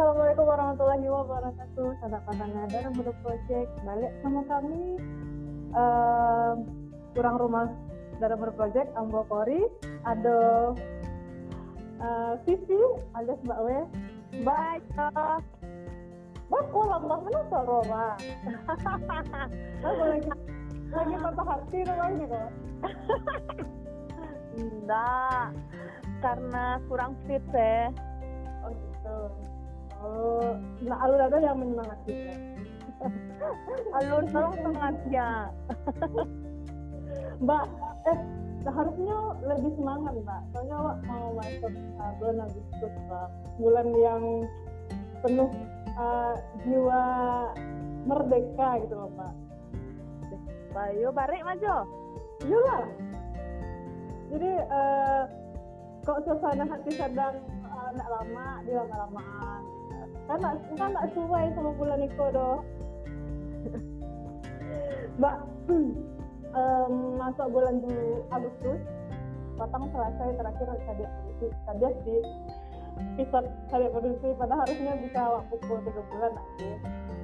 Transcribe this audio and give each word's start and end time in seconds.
Assalamualaikum 0.00 0.48
warahmatullahi 0.48 1.06
wabarakatuh. 1.12 1.88
Patangga 2.24 2.72
dan 2.72 2.88
Muda 2.96 3.12
Project 3.20 3.68
balik 3.84 4.08
sama 4.24 4.40
kami. 4.48 4.96
Uh, 5.76 6.56
kurang 7.12 7.36
rumah 7.36 7.68
dalam 8.16 8.40
Muda 8.40 8.56
Project 8.56 8.88
Ambo 8.96 9.28
Kori 9.28 9.60
ada 10.08 10.72
uh, 12.00 12.32
Vivi 12.48 12.80
alias 13.12 13.44
Mbak 13.44 13.60
We 13.60 13.76
baca 14.40 15.44
Mbak 16.48 16.64
pulang 16.72 17.02
Mbak 17.04 17.20
mana 17.20 17.60
Roma? 17.60 18.06
Lagi 19.84 20.32
lagi 20.96 21.14
patah 21.20 21.44
hati 21.44 21.78
rumahnya 21.84 22.24
kok. 22.24 22.50
Enggak, 24.64 25.46
karena 26.24 26.80
kurang 26.88 27.12
fit 27.28 27.44
saya. 27.52 27.92
oh 28.64 28.72
gitu 28.72 29.49
nah 30.80 30.96
alur 31.04 31.20
ada 31.20 31.36
yang 31.38 31.60
menyemangati 31.60 32.16
Alur 33.96 34.24
tolong 34.28 34.56
semangatnya. 34.60 35.28
Mbak, 37.44 37.64
eh 38.12 38.18
seharusnya 38.60 39.16
lebih 39.48 39.72
semangat 39.80 40.14
Mbak. 40.20 40.40
Soalnya 40.52 40.76
Mbak 40.76 40.96
mau 41.08 41.26
masuk 41.40 41.72
uh, 41.96 42.12
bulan 42.20 42.38
Agustus 42.44 42.92
Mbak. 43.08 43.28
Bulan 43.56 43.88
yang 43.96 44.24
penuh 45.24 45.50
uh, 45.96 46.34
jiwa 46.64 47.04
merdeka 48.04 48.68
gitu 48.84 48.94
loh 48.96 49.10
Mbak. 49.16 49.34
Bayo 50.76 51.08
barek 51.10 51.42
majo. 51.44 51.76
Iyalah. 52.44 52.84
Jadi 54.30 54.52
uh, 54.70 55.22
kok 56.06 56.20
suasana 56.22 56.64
hati 56.68 56.90
sedang 56.94 57.42
uh, 57.66 57.90
nak 57.96 58.08
lama, 58.08 58.62
di 58.62 58.72
lama-lamaan. 58.76 59.79
Kan 60.30 60.38
nak 60.46 60.54
kan 60.78 60.94
nak 60.94 61.10
sesuai 61.10 61.44
sama 61.58 61.74
bulan 61.74 61.98
Niko 62.06 62.26
doh. 62.30 62.62
Mbak, 65.18 65.36
em, 66.54 66.94
masuk 67.18 67.46
bulan 67.50 67.82
dulu 67.82 68.22
Agustus, 68.30 68.78
Batang 69.58 69.90
selesai 69.90 70.38
terakhir 70.38 70.66
tadi 70.86 71.04
produksi 71.04 71.46
tadi 71.66 71.88
di 72.06 72.16
episode 73.18 73.50
tadi 73.74 73.86
produksi 73.90 74.28
pada 74.38 74.54
harusnya 74.54 74.92
bisa 75.02 75.20
waktu 75.34 75.54
tiga 75.58 76.02
bulan 76.14 76.32
nanti. 76.38 76.70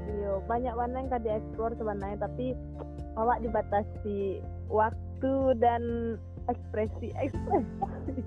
Iyo, 0.07 0.33
banyak 0.51 0.75
warna 0.75 0.97
yang 0.99 1.09
kan 1.15 1.23
dieksplor 1.23 1.79
sebenarnya, 1.79 2.19
tapi 2.19 2.59
awak 3.15 3.39
dibatasi 3.39 4.43
waktu 4.67 5.35
dan 5.63 5.83
ekspresi 6.51 7.15
ekspresi. 7.23 8.19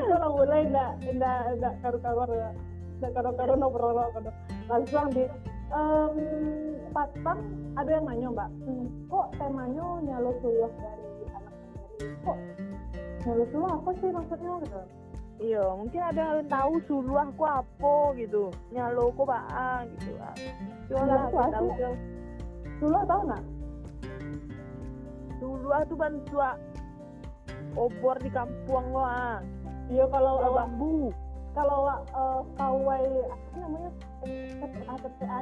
Itu 0.00 0.16
mulai 0.32 0.64
enggak 0.64 0.92
enggak 1.12 1.40
enggak 1.60 1.74
karu-karuan 1.84 2.56
ya. 3.02 3.08
Karu-karu 3.10 3.52
ngobrol 3.58 3.92
ngobrol 3.96 4.32
langsung 4.70 5.08
di 5.12 5.24
em, 5.74 6.14
Patang 6.94 7.42
ada 7.74 7.90
yang 7.90 8.06
nanya 8.06 8.28
mbak, 8.30 8.48
"Hmm, 8.62 8.86
kok 9.10 9.26
temanya 9.34 9.86
nyalo 10.06 10.30
suluh 10.38 10.70
dari 10.78 11.26
anak 11.26 11.54
sendiri? 11.58 12.06
Kok 12.22 12.38
nyalo 13.26 13.44
suluh 13.50 13.68
apa 13.74 13.90
sih 13.98 14.08
maksudnya 14.14 14.52
gitu? 14.62 14.80
Iyo, 15.42 15.64
mungkin 15.74 15.98
ada 15.98 16.22
yang 16.38 16.46
tahu 16.46 16.78
suluh 16.86 17.18
aku 17.18 17.42
apa 17.42 17.94
gitu. 18.14 18.54
Nyalo 18.70 19.10
ko 19.18 19.26
baa 19.26 19.82
gitu. 19.90 20.14
Coba 20.14 21.02
Nyalo 21.02 21.10
lah 21.10 21.24
ku 21.26 21.34
kita 21.34 21.42
apa? 21.42 21.50
tahu. 21.50 21.68
Suluh 22.78 23.02
tahu 23.02 23.20
nggak? 23.26 23.44
Suluh 25.42 25.80
tuh 25.90 25.96
bantu 25.98 26.36
obor 27.74 28.16
di 28.22 28.30
kampung 28.30 28.86
lo 28.94 29.02
ah. 29.02 29.42
Iya 29.90 30.06
kalau 30.14 30.38
bambu. 30.54 31.10
Kalau 31.54 31.86
uh, 31.86 32.40
kawai 32.58 33.04
apa 33.30 33.56
namanya 33.62 33.90
TPA 34.58 34.94
TPA 34.98 35.36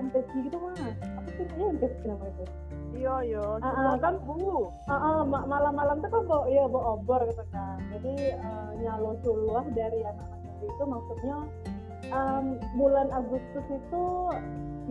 gitu 0.44 0.56
mah 0.60 0.76
apa 1.00 1.28
sih 1.36 1.44
namanya 1.48 1.68
investasi 1.72 2.04
namanya 2.06 2.32
itu. 2.36 2.44
Ah, 3.64 3.72
ah, 3.72 3.72
Suluh 3.72 3.96
kan-. 4.04 4.20
Ah, 4.86 4.94
ah, 4.94 5.18
ma- 5.24 5.46
malam-malam 5.48 5.96
tuh 6.04 6.10
kan 6.12 6.22
bawa 6.28 6.44
iya 6.52 6.64
bawa 6.68 7.00
obor 7.00 7.20
gitu 7.24 7.44
kan 7.50 7.78
jadi 7.88 8.36
uh, 8.36 8.70
nyalo 8.82 9.16
suluah 9.24 9.64
dari 9.72 10.00
anak-anak 10.04 10.54
itu 10.62 10.82
maksudnya 10.84 11.36
um, 12.10 12.44
bulan 12.76 13.08
Agustus 13.14 13.66
itu 13.70 14.04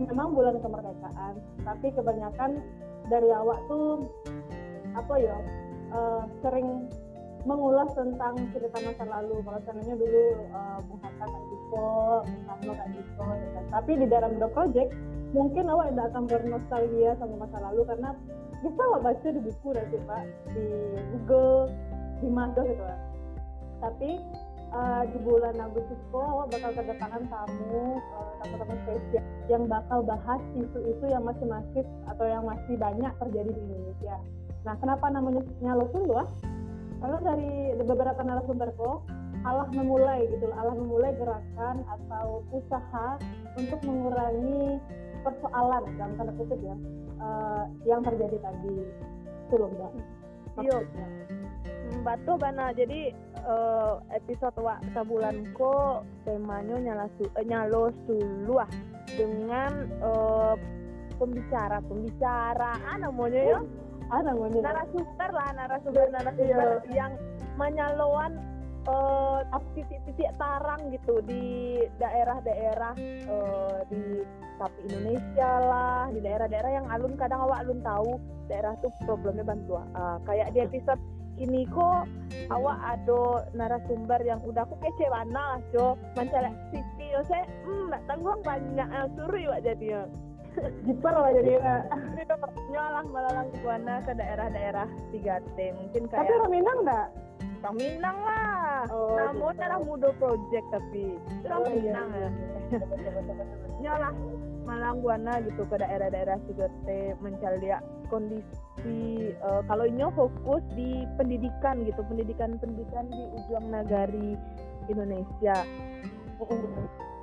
memang 0.00 0.32
bulan 0.32 0.56
kemerdekaan 0.64 1.34
tapi 1.62 1.86
kebanyakan 1.92 2.50
dari 3.12 3.28
awak 3.28 3.60
tuh 3.68 4.08
apa 4.96 5.14
ya 5.20 5.36
uh, 5.92 6.24
sering 6.40 6.71
mengulas 7.42 7.90
tentang 7.98 8.38
cerita 8.54 8.78
masa 8.78 9.04
lalu 9.06 9.42
kalau 9.42 9.58
seandainya 9.66 9.96
dulu 9.98 10.22
uh, 10.54 10.78
Bung 10.86 11.00
Hatta 11.02 11.24
kayak 11.26 11.46
gitu, 11.50 11.90
Bung 12.22 12.42
Karno 12.46 12.72
kayak 12.78 12.90
gitu, 12.94 13.22
ya 13.22 13.48
kan. 13.50 13.64
tapi 13.74 13.92
di 13.98 14.06
dalam 14.06 14.32
The 14.38 14.48
Project 14.54 14.90
mungkin 15.32 15.64
awak 15.72 15.86
tidak 15.92 16.06
akan 16.12 16.24
bernostalgia 16.28 17.10
sama 17.16 17.34
masa 17.40 17.58
lalu 17.58 17.82
karena 17.88 18.10
bisa 18.62 18.80
awak 18.92 19.00
baca 19.02 19.28
di 19.32 19.40
buku 19.42 19.68
nanti 19.74 19.98
pak 20.06 20.24
di 20.54 20.66
Google 21.10 21.66
di 22.22 22.28
Mado 22.30 22.62
gitu 22.62 22.84
kan 22.84 23.00
tapi 23.82 24.10
uh, 24.70 25.02
di 25.08 25.18
bulan 25.26 25.56
Agustus 25.58 25.98
kok 26.14 26.22
awak 26.22 26.46
bakal 26.54 26.70
kedatangan 26.78 27.22
tamu 27.26 27.98
uh, 27.98 28.32
tamu-tamu 28.44 28.76
spesial 28.86 29.24
yang 29.50 29.64
bakal 29.66 29.98
bahas 30.06 30.40
isu-isu 30.54 31.04
yang 31.10 31.24
masih 31.26 31.46
masif 31.48 31.84
atau 32.06 32.24
yang 32.28 32.44
masih 32.46 32.74
banyak 32.78 33.12
terjadi 33.18 33.50
di 33.50 33.60
Indonesia. 33.66 34.16
Nah, 34.62 34.78
kenapa 34.78 35.10
namanya 35.10 35.42
Nyalo 35.58 35.90
Suluh? 35.90 36.26
Karena 37.02 37.18
dari 37.18 37.74
beberapa 37.82 38.20
narasumber 38.22 38.70
kok 38.78 39.02
Allah 39.42 39.66
memulai 39.74 40.30
gitu, 40.30 40.46
Allah 40.54 40.78
memulai 40.78 41.10
gerakan 41.18 41.82
atau 41.90 42.46
usaha 42.54 43.18
untuk 43.58 43.82
mengurangi 43.82 44.78
persoalan 45.26 45.82
dalam 45.98 46.14
tanda 46.14 46.32
kutip 46.38 46.62
ya 46.62 46.76
eh, 47.18 47.64
yang 47.90 48.06
terjadi 48.06 48.38
tadi. 48.38 48.86
Itu 49.50 49.54
loh 49.58 49.70
mbak. 49.74 49.92
Iya. 50.62 50.78
Batu 52.06 52.32
bana 52.38 52.70
jadi 52.70 53.10
eh, 53.34 53.94
episode 54.14 54.54
wa 54.62 54.78
sabulan 54.94 55.50
ko 55.58 56.06
temanya 56.22 56.78
nyala 56.78 57.06
su, 57.18 57.26
eh, 57.26 57.42
nyalo 57.42 57.90
suluah 58.06 58.70
dengan 59.18 59.90
eh, 59.90 60.54
pembicara 61.18 61.82
pembicaraan 61.82 62.98
namanya 63.02 63.42
ya 63.42 63.60
Narasumber 64.12 65.30
lah 65.32 65.48
narasumber 65.56 66.06
narasumber 66.12 66.84
yang 66.92 67.12
menyaloan 67.56 68.36
eh, 68.84 69.40
titik-titik 69.72 70.30
tarang 70.36 70.92
gitu 70.92 71.24
di 71.24 71.78
daerah-daerah 71.96 72.92
eh, 73.00 73.78
di 73.88 74.02
tapi 74.60 74.78
Indonesia 74.86 75.50
lah 75.64 76.12
di 76.12 76.20
daerah-daerah 76.22 76.70
yang 76.70 76.86
alun 76.92 77.16
kadang 77.16 77.40
awak 77.40 77.64
alun 77.64 77.80
tahu 77.82 78.20
daerah 78.46 78.76
tuh 78.84 78.92
problemnya 79.08 79.42
bantuan 79.42 79.88
Ah, 79.96 80.20
kayak 80.28 80.52
di 80.54 80.60
episode 80.62 81.00
ini 81.40 81.64
kok 81.72 82.04
awak 82.52 82.78
ada 82.84 83.48
narasumber 83.56 84.20
yang 84.22 84.38
udah 84.44 84.68
aku 84.68 84.76
kece 84.84 85.08
mana 85.08 85.58
mencari 86.14 86.52
TV 86.70 86.96
yo 87.16 87.20
saya 87.24 87.48
hmm 87.64 87.96
tanggung 88.04 88.40
banyak 88.44 88.88
eh, 88.92 89.08
suruh 89.16 89.58
jadinya 89.64 90.04
Jipar 90.84 91.14
lah 91.16 91.30
jadi. 91.32 91.52
nyolang 92.68 93.06
melalang 93.08 93.48
buana 93.60 93.94
ke 94.04 94.12
daerah-daerah 94.12 94.86
3T 95.10 95.58
mungkin 95.76 96.02
Tapi 96.08 96.12
kayak 96.12 96.38
orang 96.38 96.52
Minang 96.52 96.78
enggak? 96.84 97.06
Orang 97.62 97.76
Minang 97.78 98.18
lah 98.20 98.84
Oh, 98.90 99.14
namun 99.14 99.54
gitu. 99.54 99.62
ada 99.62 99.76
Mudo 99.78 100.10
Project 100.18 100.66
tapi 100.72 101.04
itu 101.16 101.46
orang 101.46 101.62
Oh, 101.62 101.70
iya. 101.70 101.80
Minang 101.80 102.08
ya 102.12 102.28
nyolah 103.82 104.12
malang 104.62 104.96
buana 105.02 105.32
gitu 105.42 105.62
ke 105.66 105.76
daerah-daerah 105.76 106.38
3T 106.46 106.88
mencari 107.18 107.68
kondisi 108.08 109.00
eh, 109.34 109.62
kalau 109.66 109.84
ini 109.84 110.06
fokus 110.14 110.62
di 110.72 111.02
pendidikan 111.18 111.82
gitu 111.82 112.00
pendidikan 112.06 112.56
pendidikan 112.56 113.04
di 113.10 113.22
ujung 113.34 113.66
nagari 113.68 114.38
Indonesia 114.88 115.66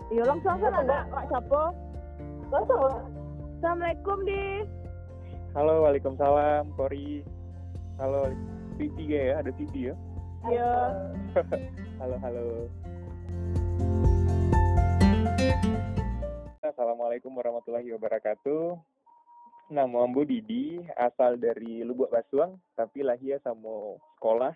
Iya 0.09 0.23
langsung 0.25 0.57
sana 0.57 0.79
ada 0.81 1.05
Kak 1.07 1.25
Sapo 1.29 1.63
Langsung. 2.49 3.18
Assalamualaikum 3.59 4.23
di 4.23 4.63
Halo, 5.51 5.83
Waalaikumsalam, 5.83 6.79
Kori. 6.79 7.27
Halo, 7.99 8.31
TV 8.79 8.95
ya, 9.11 9.43
ada 9.43 9.51
TV 9.51 9.91
ya. 9.91 9.95
Iya 10.47 10.71
Halo, 11.99 12.15
halo. 12.23 12.47
Assalamualaikum 16.63 17.35
warahmatullahi 17.35 17.91
wabarakatuh. 17.99 18.79
Nama 19.75 20.07
Ambo 20.07 20.23
Didi, 20.23 20.79
asal 20.95 21.35
dari 21.35 21.83
Lubuk 21.83 22.15
Basuang, 22.15 22.55
tapi 22.79 23.03
lahir 23.03 23.43
sama 23.43 23.99
sekolah 24.15 24.55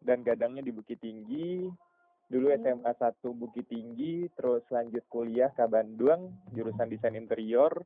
dan 0.00 0.24
gadangnya 0.24 0.64
di 0.64 0.72
Bukit 0.72 1.04
Tinggi. 1.04 1.68
Dulu 2.32 2.48
SMA 2.64 2.96
1 2.96 3.12
Bukit 3.28 3.68
Tinggi, 3.68 4.24
terus 4.32 4.64
lanjut 4.72 5.04
kuliah 5.12 5.52
ke 5.52 5.68
Bandung, 5.68 6.32
jurusan 6.56 6.88
desain 6.88 7.12
interior. 7.12 7.84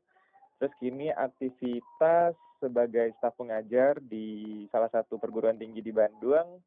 Terus 0.62 0.74
kini 0.78 1.10
aktivitas 1.10 2.38
sebagai 2.62 3.10
staf 3.18 3.34
pengajar 3.34 3.98
di 3.98 4.62
salah 4.70 4.86
satu 4.94 5.18
perguruan 5.18 5.58
tinggi 5.58 5.82
di 5.82 5.90
Bandung 5.90 6.62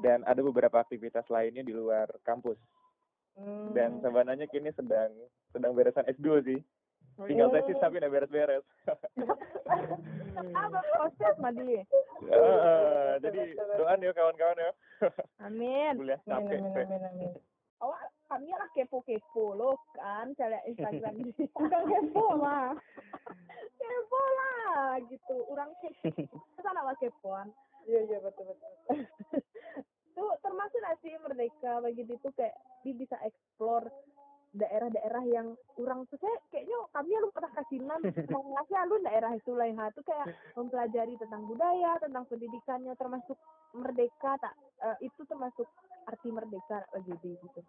dan 0.00 0.24
ada 0.24 0.40
beberapa 0.40 0.80
aktivitas 0.80 1.28
lainnya 1.28 1.60
di 1.60 1.76
luar 1.76 2.08
kampus. 2.24 2.56
Hmm. 3.38 3.70
dan 3.70 4.02
sabananya 4.02 4.50
kini 4.50 4.74
sedang 4.74 5.14
sedang 5.54 5.70
beresan 5.70 6.02
S2 6.10 6.42
sih 6.42 6.58
tinggal 7.30 7.54
tesis 7.54 7.78
tapi 7.78 8.02
udah 8.02 8.10
beres-beres 8.10 8.66
Apa 10.38 10.78
proses 10.82 11.34
Madi? 11.38 11.82
Jadi 13.22 13.42
doan 13.78 14.02
ya 14.02 14.10
kawan-kawan 14.10 14.58
ya 14.58 14.72
Amin. 15.38 15.94
kuliah 16.02 16.18
Amin, 16.26 16.34
capek 16.34 16.58
amin, 16.58 16.82
amin, 16.82 17.02
amin. 17.14 17.30
Oh, 17.78 17.94
kami 18.28 18.52
lah 18.52 18.68
kepo-kepo 18.76 19.56
lo 19.56 19.80
kan, 19.96 20.36
cari 20.36 20.60
Instagram 20.68 21.14
di 21.24 21.32
Bukan 21.48 21.82
kepo 21.88 22.26
mah. 22.36 22.76
kepo 23.80 24.22
lah 24.36 25.00
gitu. 25.08 25.36
Orang 25.48 25.72
kepo. 25.80 26.12
Sana 26.64 26.84
lah 26.84 26.96
kepoan. 27.00 27.48
Iya, 27.88 28.04
iya, 28.04 28.18
betul, 28.20 28.52
betul. 28.52 28.72
Itu 30.12 30.24
termasuk 30.44 30.78
nggak 30.78 30.98
sih 31.00 31.12
merdeka 31.24 31.72
bagi 31.80 32.04
itu 32.04 32.28
kayak 32.36 32.56
dia 32.84 32.94
bisa 32.94 33.16
explore 33.24 33.88
daerah-daerah 34.56 35.24
yang 35.28 35.48
orang 35.76 36.08
tuh 36.08 36.16
kayaknya 36.48 36.76
kami 36.96 37.12
lu 37.20 37.28
pernah 37.36 37.52
kasinan 37.52 38.00
mau 38.32 38.42
ngasih 38.56 38.80
lu 38.88 38.96
daerah 39.04 39.32
itu 39.36 39.52
lain 39.52 39.76
hal 39.76 39.92
tuh 39.92 40.00
kayak 40.08 40.32
mempelajari 40.56 41.20
tentang 41.20 41.44
budaya 41.44 42.00
tentang 42.00 42.24
pendidikannya 42.32 42.96
termasuk 42.96 43.36
merdeka 43.76 44.40
tak 44.40 44.56
eh, 44.88 44.96
itu 45.04 45.20
termasuk 45.28 45.68
arti 46.08 46.32
merdeka 46.32 46.80
bagi 46.88 47.12
dia 47.20 47.36
gitu 47.36 47.60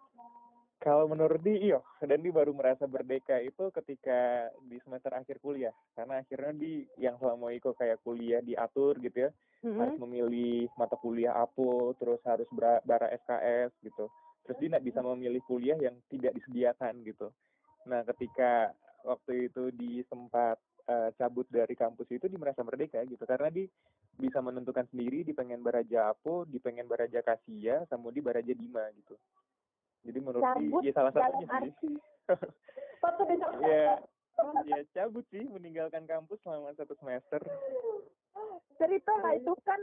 Kalau 0.80 1.04
menurut 1.12 1.44
di 1.44 1.68
iyo, 1.68 1.84
dan 2.00 2.24
di 2.24 2.32
baru 2.32 2.56
merasa 2.56 2.88
merdeka 2.88 3.36
itu 3.36 3.68
ketika 3.68 4.48
di 4.64 4.80
semester 4.80 5.12
akhir 5.12 5.36
kuliah. 5.44 5.76
Karena 5.92 6.24
akhirnya 6.24 6.56
di 6.56 6.88
yang 6.96 7.20
selama 7.20 7.52
itu 7.52 7.76
kayak 7.76 8.00
kuliah 8.00 8.40
diatur 8.40 8.96
gitu 8.96 9.28
ya, 9.28 9.30
harus 9.76 9.96
memilih 10.00 10.72
mata 10.80 10.96
kuliah 10.96 11.36
apa, 11.36 11.92
terus 12.00 12.20
harus 12.24 12.48
bara, 12.56 12.80
SKS 13.12 13.76
gitu. 13.84 14.08
Terus 14.48 14.56
dia 14.56 14.68
nggak 14.72 14.86
bisa 14.88 15.00
memilih 15.04 15.44
kuliah 15.44 15.76
yang 15.76 16.00
tidak 16.08 16.32
disediakan 16.40 17.04
gitu. 17.04 17.28
Nah 17.84 18.00
ketika 18.08 18.72
waktu 19.04 19.52
itu 19.52 19.68
di 19.76 20.00
sempat 20.08 20.56
eh, 20.88 21.12
cabut 21.20 21.44
dari 21.52 21.76
kampus 21.76 22.08
itu 22.08 22.24
di 22.24 22.40
merasa 22.40 22.64
merdeka 22.64 23.04
gitu 23.04 23.20
karena 23.28 23.52
di 23.52 23.68
bisa 24.16 24.40
menentukan 24.40 24.88
sendiri 24.88 25.28
di 25.28 25.36
pengen 25.36 25.60
baraja 25.60 26.12
apa, 26.12 26.48
di 26.48 26.56
pengen 26.56 26.88
baraja 26.88 27.20
kasia, 27.20 27.84
sama 27.88 28.08
di 28.08 28.24
baraja 28.24 28.52
dima 28.56 28.84
gitu. 28.96 29.16
Jadi 30.00 30.18
menurut 30.18 30.42
Cabut 30.42 30.80
di, 30.80 30.88
ya 30.88 30.92
salah 30.96 31.12
satunya 31.12 31.46
sih. 31.80 31.94
ya 33.68 34.00
ya 34.64 34.80
cabut 34.96 35.24
sih 35.28 35.44
meninggalkan 35.44 36.08
kampus 36.08 36.40
selama 36.40 36.72
satu 36.76 36.96
semester. 36.96 37.40
Cerita 38.80 39.12
lah 39.20 39.36
itu 39.36 39.52
kan 39.66 39.80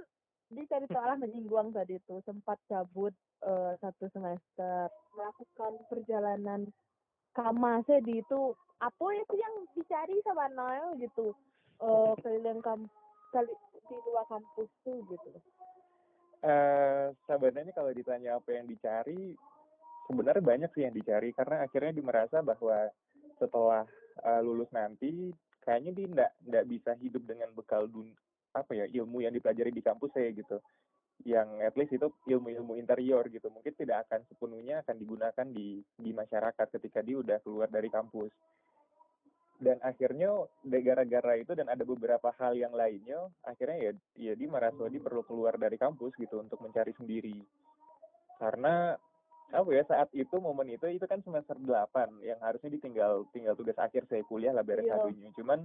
di 0.48 0.64
cerita 0.66 0.98
lah 0.98 1.20
menyinggung 1.20 1.76
tadi 1.76 2.00
itu 2.00 2.24
sempat 2.26 2.58
cabut 2.66 3.14
eh, 3.46 3.74
satu 3.78 4.10
semester. 4.10 4.90
Melakukan 5.14 5.74
perjalanan 5.92 6.62
kamase 7.38 8.02
di 8.02 8.24
itu 8.26 8.58
apa 8.82 9.06
ya 9.14 9.24
sih 9.30 9.40
yang 9.42 9.56
dicari 9.78 10.16
sama 10.26 10.50
Noel 10.54 10.98
gitu? 10.98 11.34
Eh 11.78 12.14
keliling 12.26 12.62
kamp 12.66 12.90
kali 13.30 13.54
di 13.88 13.96
luar 14.10 14.26
kampus 14.26 14.70
tuh 14.82 14.98
gitu. 15.06 15.30
Eh 16.42 17.14
sebenarnya 17.30 17.74
kalau 17.78 17.94
ditanya 17.94 18.42
apa 18.42 18.50
yang 18.58 18.66
dicari 18.66 19.38
sebenarnya 20.08 20.44
banyak 20.44 20.72
sih 20.74 20.88
yang 20.88 20.96
dicari 20.96 21.36
karena 21.36 21.68
akhirnya 21.68 21.92
dia 21.92 22.06
merasa 22.06 22.40
bahwa 22.42 22.88
setelah 23.38 23.84
eh, 24.24 24.42
lulus 24.42 24.72
nanti 24.74 25.30
kayaknya 25.62 25.92
dia 25.94 26.08
nggak 26.08 26.32
nggak 26.48 26.66
bisa 26.72 26.92
hidup 27.04 27.24
dengan 27.28 27.52
bekal 27.52 27.86
dun 27.92 28.08
apa 28.56 28.72
ya 28.74 28.86
ilmu 28.88 29.22
yang 29.22 29.36
dipelajari 29.36 29.70
di 29.70 29.84
kampus 29.84 30.16
saya 30.16 30.32
gitu. 30.34 30.58
Yang 31.26 31.50
at 31.66 31.76
least 31.76 31.94
itu 31.98 32.08
ilmu-ilmu 32.30 32.80
interior 32.80 33.28
gitu. 33.28 33.52
Mungkin 33.52 33.74
tidak 33.76 34.08
akan 34.08 34.24
sepenuhnya 34.32 34.82
akan 34.86 34.96
digunakan 34.98 35.48
di 35.52 35.84
di 36.00 36.12
masyarakat 36.16 36.68
ketika 36.80 37.04
dia 37.04 37.20
udah 37.20 37.38
keluar 37.44 37.68
dari 37.68 37.92
kampus. 37.92 38.32
Dan 39.58 39.82
akhirnya 39.82 40.46
gara-gara 40.62 41.34
itu 41.42 41.58
dan 41.58 41.68
ada 41.68 41.82
beberapa 41.82 42.30
hal 42.38 42.54
yang 42.54 42.78
lainnya 42.78 43.26
akhirnya 43.42 43.90
ya 43.90 44.34
ya 44.34 44.34
merasa 44.46 44.86
dia 44.86 45.02
perlu 45.02 45.26
keluar 45.26 45.58
dari 45.58 45.82
kampus 45.82 46.14
gitu 46.18 46.38
untuk 46.42 46.62
mencari 46.62 46.94
sendiri. 46.94 47.38
Karena 48.38 48.94
apa 49.48 49.70
ya 49.72 49.84
saat 49.88 50.12
itu 50.12 50.36
momen 50.44 50.68
itu 50.68 50.84
itu 50.92 51.06
kan 51.08 51.24
semester 51.24 51.56
8 51.56 52.20
yang 52.20 52.36
harusnya 52.44 52.68
ditinggal 52.68 53.24
tinggal 53.32 53.56
tugas 53.56 53.80
akhir 53.80 54.04
saya 54.12 54.20
kuliah 54.28 54.52
lah 54.52 54.64
beres 54.64 54.84
Iya. 54.84 55.00
adunya 55.00 55.32
cuman 55.40 55.64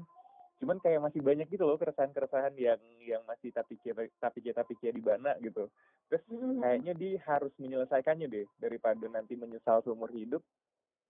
cuman 0.63 0.79
kayak 0.79 1.03
masih 1.03 1.19
banyak 1.27 1.51
gitu 1.51 1.67
loh 1.67 1.75
keresahan-keresahan 1.75 2.55
yang 2.55 2.79
yang 3.03 3.19
masih 3.27 3.51
tapi 3.51 3.75
tapi 3.83 4.39
tapi 4.55 4.73
di 4.79 5.03
mana 5.03 5.35
gitu. 5.43 5.67
Terus 6.07 6.23
kayaknya 6.63 6.95
dia 6.95 7.19
harus 7.27 7.51
menyelesaikannya 7.59 8.31
deh 8.31 8.47
daripada 8.63 9.03
nanti 9.11 9.35
menyesal 9.35 9.83
seumur 9.83 10.15
hidup. 10.15 10.39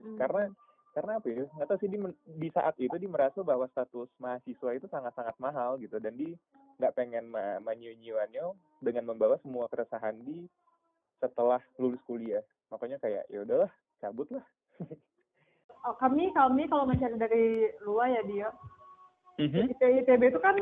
Hmm. 0.02 0.18
karena 0.18 0.50
karena 0.96 1.12
apa 1.20 1.28
ya 1.30 1.44
nggak 1.46 1.68
tahu 1.68 1.78
sih 1.78 1.90
di, 1.92 1.98
di 2.26 2.48
saat 2.50 2.74
itu 2.80 2.96
dia 2.96 3.06
merasa 3.06 3.38
bahwa 3.44 3.70
status 3.70 4.10
mahasiswa 4.18 4.70
itu 4.72 4.88
sangat-sangat 4.88 5.36
mahal 5.36 5.76
gitu. 5.76 6.00
Dan 6.00 6.16
dia 6.16 6.32
nggak 6.80 6.96
pengen 6.96 7.28
ma- 7.28 7.60
dengan 8.82 9.04
membawa 9.04 9.36
semua 9.44 9.68
keresahan 9.68 10.16
di 10.24 10.48
setelah 11.20 11.60
lulus 11.78 12.00
kuliah 12.08 12.42
makanya 12.72 12.96
kayak 12.98 13.28
ya 13.28 13.44
udahlah 13.44 13.70
cabut 14.00 14.28
lah. 14.32 14.44
Oh, 15.82 15.98
kami 15.98 16.30
kami 16.30 16.70
kalau 16.70 16.86
mencari 16.86 17.18
dari 17.18 17.66
luar 17.82 18.06
ya 18.06 18.22
dia 18.22 18.48
Mhm. 19.40 19.72
ITB, 19.72 20.04
ITB 20.04 20.22
itu 20.28 20.40
kan 20.44 20.56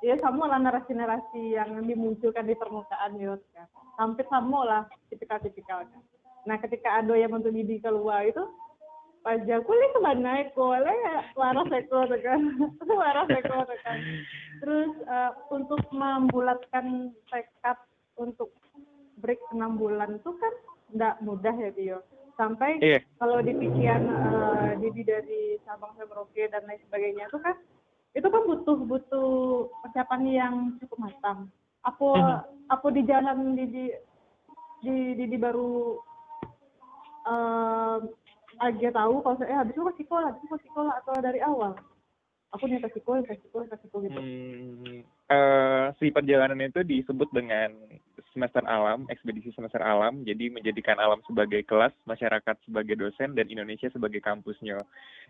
ya 0.00 0.16
sama 0.24 0.48
lah 0.48 0.56
narasi-narasi 0.56 1.52
yang 1.52 1.84
dimunculkan 1.84 2.48
di 2.48 2.56
permukaan 2.56 3.14
ya 3.20 3.36
kan. 3.52 3.68
hampir 4.00 4.24
sama 4.28 4.60
lah 4.64 4.82
tipikal-tipikalnya. 5.12 6.00
Nah 6.48 6.56
ketika 6.60 7.00
ada 7.00 7.12
yang 7.16 7.32
untuk 7.32 7.52
didi 7.52 7.80
keluar 7.80 8.24
itu 8.24 8.40
pajak 9.20 9.64
kuliah 9.64 9.90
ke 9.92 10.00
mana 10.00 10.30
kuliah 10.52 11.28
waras 11.36 11.68
eko 11.68 12.08
kan. 12.08 12.40
Waras 13.00 13.28
eko 13.30 13.56
kan. 13.84 13.98
Terus 14.64 14.92
eh, 15.04 15.32
untuk 15.52 15.80
membulatkan 15.92 17.12
tekad 17.28 17.78
untuk 18.16 18.52
break 19.20 19.40
enam 19.52 19.76
bulan 19.76 20.16
itu 20.16 20.30
kan 20.40 20.54
nggak 20.94 21.14
mudah 21.22 21.54
ya 21.54 21.70
Tio 21.74 21.98
sampai 22.36 22.78
Iya. 22.78 23.00
kalau 23.16 23.40
di 23.40 23.52
pikiran 23.56 24.02
eh, 24.06 24.70
Didi 24.78 25.02
dari 25.02 25.42
Sabang 25.64 25.96
sampai 25.96 26.08
Merauke 26.12 26.44
dan 26.52 26.62
lain 26.68 26.80
sebagainya 26.86 27.26
itu 27.26 27.38
kan 27.40 27.56
itu 28.16 28.28
kan 28.28 28.42
butuh 28.48 28.76
butuh 28.84 29.30
persiapan 29.84 30.22
yang 30.28 30.54
cukup 30.80 31.08
matang. 31.10 31.48
Apa 31.84 32.42
apa 32.68 32.86
di 32.92 33.02
jalan 33.04 33.56
Didi 33.56 33.92
di 34.84 34.96
Didi 35.16 35.36
baru 35.36 35.96
eh 37.26 37.98
agak 38.56 38.96
tahu 38.96 39.20
kalau 39.20 39.36
saya 39.36 39.52
eh, 39.52 39.58
habis 39.60 39.74
itu 39.76 39.84
ke 39.84 39.94
sekolah, 40.04 40.32
habis 40.32 40.40
itu 40.40 40.48
ke 40.56 40.60
sekolah 40.70 40.92
atau 41.04 41.14
dari 41.20 41.40
awal. 41.44 41.76
Aku 42.54 42.64
nih 42.70 42.80
ke 42.80 42.88
sekolah, 42.96 43.20
ke 43.26 43.36
sekolah, 43.42 43.66
ke 43.68 43.76
sekolah 43.84 44.02
gitu. 44.08 44.20
Hmm, 44.22 45.04
eh, 45.04 45.84
si 46.00 46.08
perjalanan 46.08 46.64
itu 46.64 46.80
disebut 46.80 47.28
dengan 47.36 47.74
semester 48.36 48.60
alam, 48.68 49.08
ekspedisi 49.08 49.48
semester 49.56 49.80
alam. 49.80 50.20
Jadi 50.28 50.52
menjadikan 50.52 51.00
alam 51.00 51.24
sebagai 51.24 51.64
kelas, 51.64 51.96
masyarakat 52.04 52.60
sebagai 52.68 53.00
dosen, 53.00 53.32
dan 53.32 53.48
Indonesia 53.48 53.88
sebagai 53.88 54.20
kampusnya. 54.20 54.76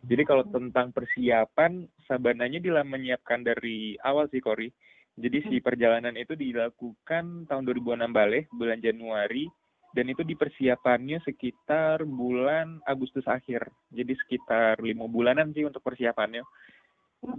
Jadi 0.02 0.26
kalau 0.26 0.42
tentang 0.50 0.90
persiapan, 0.90 1.86
sabananya 2.10 2.58
dia 2.58 2.82
menyiapkan 2.82 3.46
dari 3.46 3.94
awal 4.02 4.26
sih, 4.34 4.42
Kori. 4.42 4.74
Jadi 5.16 5.38
si 5.48 5.56
perjalanan 5.62 6.12
itu 6.18 6.34
dilakukan 6.34 7.48
tahun 7.48 7.62
2006 7.64 8.10
balik, 8.10 8.44
bulan 8.52 8.82
Januari, 8.82 9.48
dan 9.96 10.12
itu 10.12 10.20
di 10.20 10.36
persiapannya 10.36 11.24
sekitar 11.24 12.04
bulan 12.04 12.84
Agustus 12.84 13.24
akhir. 13.24 13.64
Jadi 13.88 14.12
sekitar 14.12 14.76
lima 14.84 15.08
bulanan 15.08 15.56
sih 15.56 15.64
untuk 15.64 15.80
persiapannya 15.80 16.44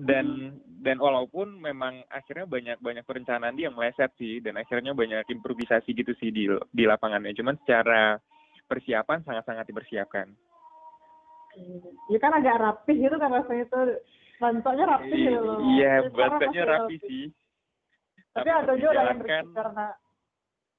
dan 0.04 0.58
dan 0.82 0.98
walaupun 0.98 1.62
memang 1.62 2.02
akhirnya 2.10 2.50
banyak 2.50 2.78
banyak 2.82 3.04
perencanaan 3.06 3.56
dia 3.56 3.70
yang 3.70 3.78
meleset 3.78 4.12
sih 4.18 4.42
dan 4.42 4.58
akhirnya 4.58 4.92
banyak 4.92 5.26
improvisasi 5.30 5.94
gitu 5.94 6.12
sih 6.18 6.34
di 6.34 6.50
di 6.74 6.84
lapangannya. 6.84 7.34
Cuman 7.38 7.56
secara 7.62 8.18
persiapan 8.68 9.24
sangat 9.24 9.44
sangat 9.48 9.66
dipersiapkan 9.70 10.28
Ya 12.08 12.20
kan 12.22 12.32
agak 12.38 12.62
rapih 12.62 12.96
gitu 13.02 13.16
kan 13.18 13.34
rasanya 13.34 13.66
itu 13.66 13.82
bentuknya 14.38 14.86
rapih 14.86 15.18
gitu 15.18 15.42
loh. 15.42 15.60
iya 15.74 16.06
masih 16.06 16.64
rapi 16.70 16.96
sih. 17.02 17.26
Tapi 18.38 18.50
ada 18.54 18.74
juga 18.78 18.94
yang 18.94 19.22
karena 19.26 19.86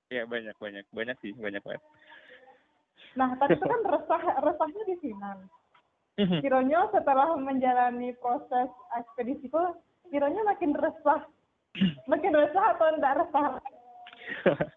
ya 0.09 0.23
banyak 0.25 0.55
banyak 0.57 0.85
banyak 0.95 1.17
sih 1.19 1.35
banyak 1.35 1.59
banget. 1.67 1.83
Nah, 3.19 3.35
tadi 3.35 3.59
itu 3.59 3.67
kan 3.67 3.81
resah 3.83 4.23
resahnya 4.47 4.83
di 4.87 4.97
Sinan. 5.03 5.39
Mhm. 6.19 6.43
Kiranya 6.43 6.91
setelah 6.91 7.39
menjalani 7.39 8.11
proses 8.19 8.69
ekspedisi 8.99 9.47
itu, 9.47 9.65
kiranya 10.11 10.43
makin 10.43 10.75
resah. 10.75 11.23
Makin 12.11 12.33
resah 12.35 12.75
atau 12.75 12.87
enggak 12.91 13.17
resah? 13.23 13.49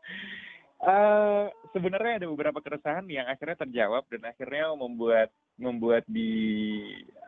Eh, 0.82 1.46
sebenarnya 1.78 2.18
ada 2.18 2.28
beberapa 2.34 2.58
keresahan 2.58 3.06
yang 3.06 3.30
akhirnya 3.30 3.54
terjawab 3.62 4.02
dan 4.10 4.26
akhirnya 4.26 4.74
membuat 4.74 5.30
membuat 5.54 6.02
di 6.10 6.34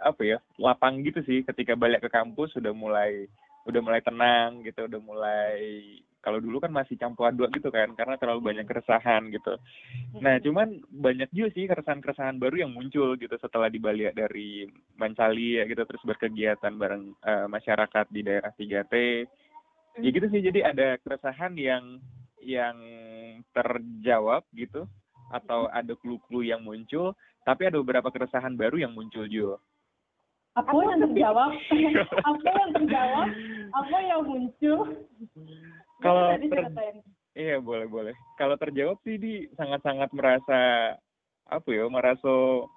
apa 0.02 0.26
ya 0.26 0.38
lapang 0.58 1.06
gitu 1.06 1.22
sih 1.22 1.46
ketika 1.46 1.78
balik 1.78 2.02
ke 2.02 2.10
kampus 2.10 2.50
sudah 2.58 2.74
mulai 2.74 3.30
udah 3.70 3.78
mulai 3.78 4.02
tenang 4.02 4.66
gitu 4.66 4.90
udah 4.90 4.98
mulai 4.98 5.62
kalau 6.24 6.40
dulu 6.40 6.64
kan 6.64 6.72
masih 6.72 6.96
campur 6.96 7.28
aduk 7.28 7.52
gitu 7.52 7.68
kan 7.68 7.92
karena 8.00 8.16
terlalu 8.16 8.56
banyak 8.56 8.64
keresahan 8.64 9.28
gitu. 9.30 9.60
Nah 10.24 10.40
cuman 10.40 10.80
banyak 10.88 11.28
juga 11.36 11.52
sih 11.52 11.68
keresahan-keresahan 11.68 12.40
baru 12.40 12.64
yang 12.64 12.72
muncul 12.72 13.20
gitu 13.20 13.36
setelah 13.38 13.68
dibalik 13.68 14.16
dari 14.16 14.66
Mancali 14.96 15.60
ya 15.60 15.68
gitu 15.68 15.84
terus 15.84 16.02
berkegiatan 16.08 16.74
bareng 16.80 17.12
uh, 17.28 17.52
masyarakat 17.52 18.06
di 18.08 18.22
daerah 18.24 18.56
3T 18.56 18.94
ya 20.02 20.10
gitu 20.10 20.26
sih 20.32 20.42
jadi 20.42 20.74
ada 20.74 20.98
keresahan 21.04 21.54
yang 21.60 22.02
yang 22.42 22.76
terjawab 23.54 24.48
gitu 24.56 24.88
atau 25.30 25.70
ada 25.70 25.94
clue-clue 26.00 26.50
yang 26.50 26.64
muncul 26.64 27.14
tapi 27.44 27.68
ada 27.68 27.78
beberapa 27.84 28.08
keresahan 28.08 28.56
baru 28.56 28.80
yang 28.80 28.96
muncul 28.96 29.28
juga. 29.28 29.60
Apa 30.54 30.70
yang 30.70 31.02
terjawab? 31.10 31.52
Apa 32.30 32.50
yang 32.54 32.72
terjawab? 32.78 33.28
Apa 33.74 33.98
yang 34.06 34.22
muncul 34.22 34.80
kalau 36.04 36.36
ter... 36.36 36.60
iya 37.34 37.58
boleh 37.64 37.88
boleh. 37.88 38.16
Kalau 38.36 38.60
terjawab 38.60 39.00
sih 39.08 39.16
di 39.16 39.48
sangat-sangat 39.56 40.12
merasa 40.12 40.60
apa 41.48 41.70
ya 41.72 41.88
merasa 41.88 42.68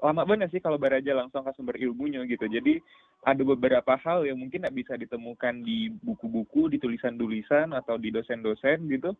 lama 0.00 0.24
banget 0.24 0.48
sih 0.52 0.62
kalau 0.64 0.80
beraja 0.80 1.12
langsung 1.12 1.44
ke 1.44 1.52
sumber 1.56 1.76
ilmunya 1.80 2.24
gitu. 2.28 2.44
Jadi 2.48 2.80
ada 3.24 3.42
beberapa 3.44 3.96
hal 4.00 4.24
yang 4.24 4.40
mungkin 4.40 4.64
nggak 4.64 4.76
bisa 4.76 4.94
ditemukan 4.96 5.60
di 5.60 5.92
buku-buku 6.00 6.72
di 6.72 6.80
tulisan-tulisan 6.80 7.72
atau 7.76 8.00
di 8.00 8.08
dosen-dosen 8.08 8.88
gitu 8.88 9.12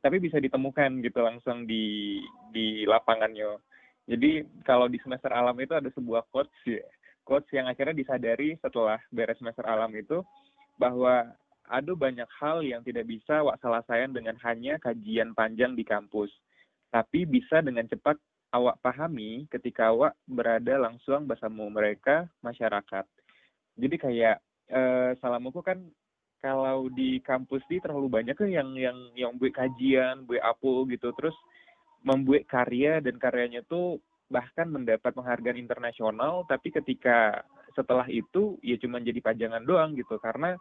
tapi 0.00 0.16
bisa 0.16 0.40
ditemukan 0.40 1.04
gitu 1.04 1.20
langsung 1.20 1.68
di 1.68 2.16
di 2.50 2.88
lapangannya. 2.88 3.60
Jadi 4.08 4.42
kalau 4.64 4.88
di 4.88 4.96
semester 5.04 5.30
alam 5.30 5.54
itu 5.60 5.76
ada 5.76 5.86
sebuah 5.92 6.24
quotes 6.32 6.56
ya, 6.64 6.82
quotes 7.22 7.52
yang 7.52 7.68
akhirnya 7.68 7.94
disadari 7.94 8.56
setelah 8.58 8.98
beres 9.12 9.36
semester 9.38 9.62
alam 9.68 9.92
itu 9.92 10.24
bahwa 10.80 11.28
ada 11.70 11.94
banyak 11.94 12.26
hal 12.42 12.66
yang 12.66 12.82
tidak 12.82 13.06
bisa 13.06 13.46
wak 13.46 13.56
selesaikan 13.62 14.10
dengan 14.10 14.34
hanya 14.42 14.76
kajian 14.82 15.32
panjang 15.32 15.78
di 15.78 15.86
kampus. 15.86 16.28
Tapi 16.90 17.22
bisa 17.22 17.62
dengan 17.62 17.86
cepat 17.86 18.18
awak 18.50 18.82
pahami 18.82 19.46
ketika 19.46 19.94
awak 19.94 20.18
berada 20.26 20.82
langsung 20.82 21.30
bersama 21.30 21.70
mereka 21.70 22.26
masyarakat. 22.42 23.06
Jadi 23.78 23.96
kayak 23.96 24.36
eh, 24.66 25.10
salamuku 25.22 25.62
kan 25.62 25.78
kalau 26.42 26.90
di 26.90 27.22
kampus 27.22 27.62
ini 27.70 27.78
terlalu 27.78 28.08
banyak 28.10 28.34
kan 28.34 28.50
yang 28.50 28.74
yang 28.74 28.98
yang 29.14 29.32
buat 29.38 29.54
kajian, 29.54 30.26
buat 30.26 30.42
apa 30.42 30.72
gitu, 30.90 31.14
terus 31.14 31.36
membuat 32.02 32.48
karya 32.48 32.98
dan 32.98 33.20
karyanya 33.20 33.62
tuh 33.68 34.00
bahkan 34.30 34.70
mendapat 34.70 35.10
penghargaan 35.10 35.58
internasional 35.58 36.46
tapi 36.46 36.70
ketika 36.70 37.42
setelah 37.74 38.06
itu 38.06 38.56
ya 38.62 38.78
cuma 38.78 39.02
jadi 39.02 39.18
pajangan 39.18 39.66
doang 39.66 39.98
gitu 39.98 40.22
karena 40.22 40.54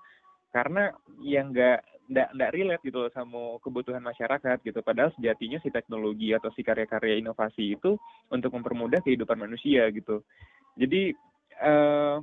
karena 0.49 0.93
yang 1.21 1.53
nggak 1.53 1.85
nggak 2.09 2.29
nggak 2.33 2.53
relate 2.57 2.83
gitu 2.83 2.97
loh 3.05 3.11
sama 3.13 3.61
kebutuhan 3.61 4.01
masyarakat 4.01 4.57
gitu. 4.65 4.81
Padahal 4.81 5.13
sejatinya 5.13 5.61
si 5.61 5.69
teknologi 5.69 6.33
atau 6.33 6.49
si 6.57 6.65
karya-karya 6.65 7.21
inovasi 7.21 7.77
itu 7.77 8.01
untuk 8.33 8.49
mempermudah 8.57 9.05
kehidupan 9.05 9.37
manusia 9.37 9.85
gitu. 9.93 10.25
Jadi 10.73 11.13
uh, 11.61 12.17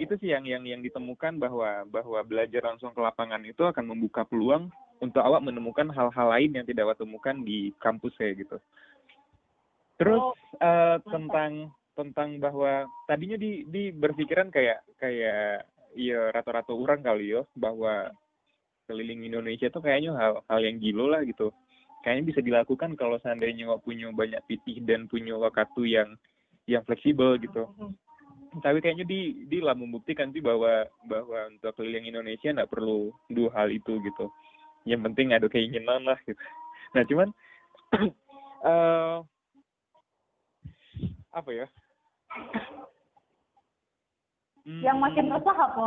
itu 0.00 0.16
sih 0.24 0.32
yang 0.32 0.48
yang 0.48 0.64
yang 0.64 0.80
ditemukan 0.80 1.36
bahwa 1.36 1.84
bahwa 1.92 2.18
belajar 2.24 2.64
langsung 2.64 2.96
ke 2.96 3.00
lapangan 3.00 3.44
itu 3.44 3.60
akan 3.60 3.92
membuka 3.92 4.24
peluang 4.24 4.72
untuk 5.04 5.20
awak 5.20 5.44
menemukan 5.44 5.92
hal-hal 5.92 6.26
lain 6.32 6.56
yang 6.56 6.64
tidak 6.64 6.88
awak 6.88 6.98
temukan 7.00 7.36
di 7.44 7.76
kampus 7.76 8.16
ya 8.16 8.32
gitu. 8.32 8.56
Terus 10.00 10.32
uh, 10.64 10.96
tentang 11.04 11.68
tentang 11.92 12.40
bahwa 12.40 12.88
tadinya 13.04 13.36
di 13.36 13.68
di 13.68 13.92
berpikiran 13.92 14.48
kayak 14.48 14.80
kayak 14.96 15.68
ya 15.96 16.30
rata-rata 16.30 16.70
orang 16.74 17.00
kali 17.02 17.34
yo 17.34 17.46
bahwa 17.54 18.10
keliling 18.86 19.26
Indonesia 19.26 19.70
tuh 19.70 19.82
kayaknya 19.82 20.14
hal 20.18 20.32
hal 20.46 20.60
yang 20.62 20.78
gila 20.82 21.18
lah 21.18 21.22
gitu. 21.26 21.54
Kayaknya 22.00 22.24
bisa 22.32 22.40
dilakukan 22.40 22.96
kalau 22.96 23.20
seandainya 23.20 23.68
nggak 23.68 23.84
punya 23.84 24.08
banyak 24.10 24.40
pitih 24.48 24.80
dan 24.82 25.04
punya 25.04 25.36
waktu 25.36 25.82
yang 25.84 26.08
yang 26.64 26.80
fleksibel 26.86 27.36
gitu. 27.36 27.68
Mm-hmm 27.68 28.10
tapi 28.58 28.82
kayaknya 28.82 29.06
di 29.06 29.46
di 29.46 29.62
lah 29.62 29.78
membuktikan 29.78 30.34
sih 30.34 30.42
bahwa 30.42 30.82
bahwa 31.06 31.54
untuk 31.54 31.70
keliling 31.78 32.10
Indonesia 32.10 32.50
nggak 32.50 32.66
perlu 32.66 33.14
dua 33.30 33.54
hal 33.54 33.70
itu 33.70 34.02
gitu 34.02 34.26
yang 34.82 35.06
penting 35.06 35.30
ada 35.30 35.46
keinginan 35.46 36.02
lah 36.02 36.18
gitu 36.26 36.42
nah 36.90 37.06
cuman 37.06 37.28
uh, 38.66 39.22
apa 41.38 41.50
ya 41.54 41.66
yang 44.78 44.98
makin 45.02 45.26
resah 45.26 45.56
apa? 45.56 45.86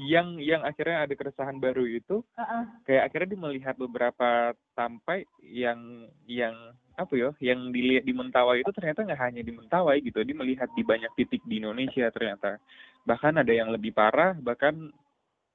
Yang 0.00 0.28
yang 0.40 0.62
akhirnya 0.64 1.04
ada 1.04 1.14
keresahan 1.14 1.60
baru 1.60 1.84
itu 1.84 2.24
uh-uh. 2.24 2.64
kayak 2.88 3.12
akhirnya 3.12 3.36
dia 3.36 3.44
melihat 3.44 3.74
beberapa 3.76 4.56
sampai 4.72 5.28
yang 5.44 6.08
yang 6.24 6.56
apa 6.96 7.12
ya 7.12 7.28
yang 7.44 7.68
dilihat 7.72 8.08
di 8.08 8.16
Mentawai 8.16 8.64
itu 8.64 8.72
ternyata 8.72 9.04
nggak 9.04 9.20
hanya 9.20 9.42
di 9.44 9.52
Mentawai 9.52 10.00
gitu 10.00 10.24
dia 10.24 10.36
melihat 10.36 10.68
di 10.72 10.80
banyak 10.80 11.12
titik 11.20 11.44
di 11.44 11.60
Indonesia 11.60 12.08
ternyata. 12.08 12.56
Bahkan 13.04 13.44
ada 13.44 13.52
yang 13.52 13.68
lebih 13.68 13.92
parah 13.92 14.32
bahkan 14.40 14.88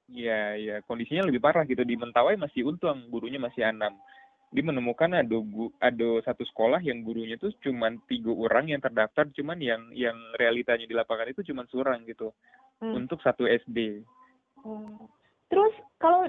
ya 0.06 0.54
ya 0.54 0.80
kondisinya 0.86 1.26
lebih 1.26 1.42
parah 1.42 1.66
gitu. 1.66 1.82
Di 1.82 1.98
Mentawai 1.98 2.38
masih 2.38 2.62
untung 2.70 3.10
gurunya 3.10 3.42
masih 3.42 3.66
enam 3.66 3.98
dia 4.48 4.64
menemukan 4.64 5.12
ada 5.12 5.36
ada 5.84 6.08
satu 6.24 6.40
sekolah 6.48 6.80
yang 6.80 7.04
gurunya 7.04 7.36
tuh 7.36 7.52
cuma 7.60 7.92
tiga 8.08 8.32
orang 8.32 8.72
yang 8.72 8.80
terdaftar 8.80 9.28
cuman 9.36 9.60
yang 9.60 9.82
yang 9.92 10.16
realitanya 10.40 10.88
di 10.88 10.96
lapangan 10.96 11.28
itu 11.28 11.44
cuma 11.52 11.68
seorang 11.68 12.00
gitu 12.08 12.32
hmm. 12.80 12.96
untuk 12.96 13.20
satu 13.20 13.44
SD. 13.44 14.00
Hmm. 14.64 15.04
Terus 15.52 15.74
kalau 16.00 16.24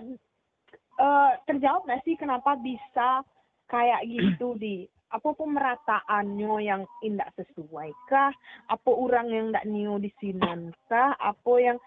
uh, 0.99 1.31
terjawab 1.47 1.87
nggak 1.87 2.03
sih 2.03 2.19
kenapa 2.19 2.59
bisa 2.59 3.23
kayak 3.71 4.03
gitu 4.03 4.55
di 4.63 4.83
apa 5.09 5.33
pemerataannya 5.33 6.53
yang 6.61 6.85
tidak 7.01 7.33
sesuai 7.33 7.89
kah 8.11 8.29
apa 8.69 8.91
orang 8.93 9.27
yang 9.33 9.45
tidak 9.49 9.65
new 9.65 9.97
di 9.97 10.11
sini 10.21 10.69
kah 10.85 11.17
apa 11.17 11.53
yang 11.57 11.77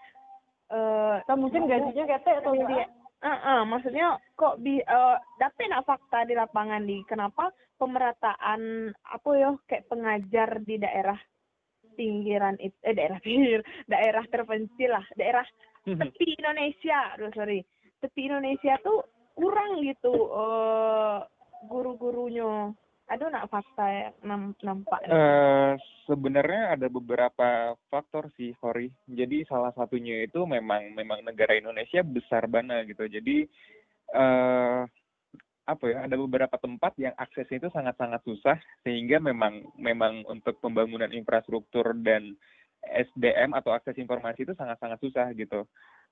uh, 0.67 1.23
atau 1.23 1.39
mungkin 1.39 1.71
gajinya 1.71 2.03
ketek 2.03 2.43
atau 2.43 2.51
dia 2.67 2.83
uh, 3.23 3.39
uh, 3.47 3.61
maksudnya 3.63 4.19
kok 4.35 4.59
bi 4.59 4.83
uh, 4.83 5.17
tapi 5.39 5.71
nak 5.71 5.87
fakta 5.87 6.27
di 6.27 6.35
lapangan 6.35 6.83
di 6.83 6.99
kenapa 7.07 7.49
pemerataan 7.79 8.91
apa 8.91 9.29
ya 9.39 9.51
kayak 9.65 9.87
pengajar 9.87 10.59
di 10.61 10.75
daerah 10.77 11.17
pinggiran 11.95 12.57
itu 12.59 12.75
eh 12.83 12.93
daerah 12.93 13.19
pinggir 13.23 13.63
daerah 13.91 14.25
terpencil 14.27 14.91
lah 14.91 15.05
daerah 15.15 15.45
mhm. 15.87 15.99
tepi 15.99 16.37
Indonesia 16.37 17.15
aduh 17.15 17.31
sorry. 17.33 17.63
Tepi 18.03 18.27
Indonesia 18.27 18.75
tuh 18.83 18.99
kurang 19.33 19.79
gitu 19.79 20.11
uh, 20.11 21.23
guru-gurunya. 21.71 22.75
Aduh 23.07 23.31
nak 23.31 23.47
fakta 23.47 23.85
ya 23.87 24.07
nampak 24.59 24.99
uh, 25.07 25.79
sebenarnya 26.05 26.75
ada 26.75 26.87
beberapa 26.91 27.73
faktor 27.87 28.27
sih 28.35 28.51
Hori 28.59 28.91
jadi 29.07 29.47
salah 29.47 29.71
satunya 29.75 30.23
itu 30.27 30.43
memang 30.43 30.93
memang 30.95 31.23
negara 31.23 31.55
Indonesia 31.55 32.03
besar 32.03 32.47
banget 32.47 32.93
gitu. 32.93 33.07
Jadi 33.07 33.47
uh, 34.15 34.83
apa 35.63 35.83
ya 35.87 36.03
ada 36.03 36.19
beberapa 36.19 36.59
tempat 36.59 36.91
yang 36.99 37.15
aksesnya 37.15 37.63
itu 37.63 37.69
sangat-sangat 37.71 38.19
susah 38.27 38.59
sehingga 38.83 39.23
memang 39.23 39.63
memang 39.79 40.27
untuk 40.27 40.59
pembangunan 40.59 41.07
infrastruktur 41.15 41.95
dan 42.03 42.35
SDM 42.83 43.55
atau 43.55 43.71
akses 43.71 43.95
informasi 43.95 44.43
itu 44.43 44.53
sangat-sangat 44.59 44.99
susah 44.99 45.31
gitu. 45.39 45.63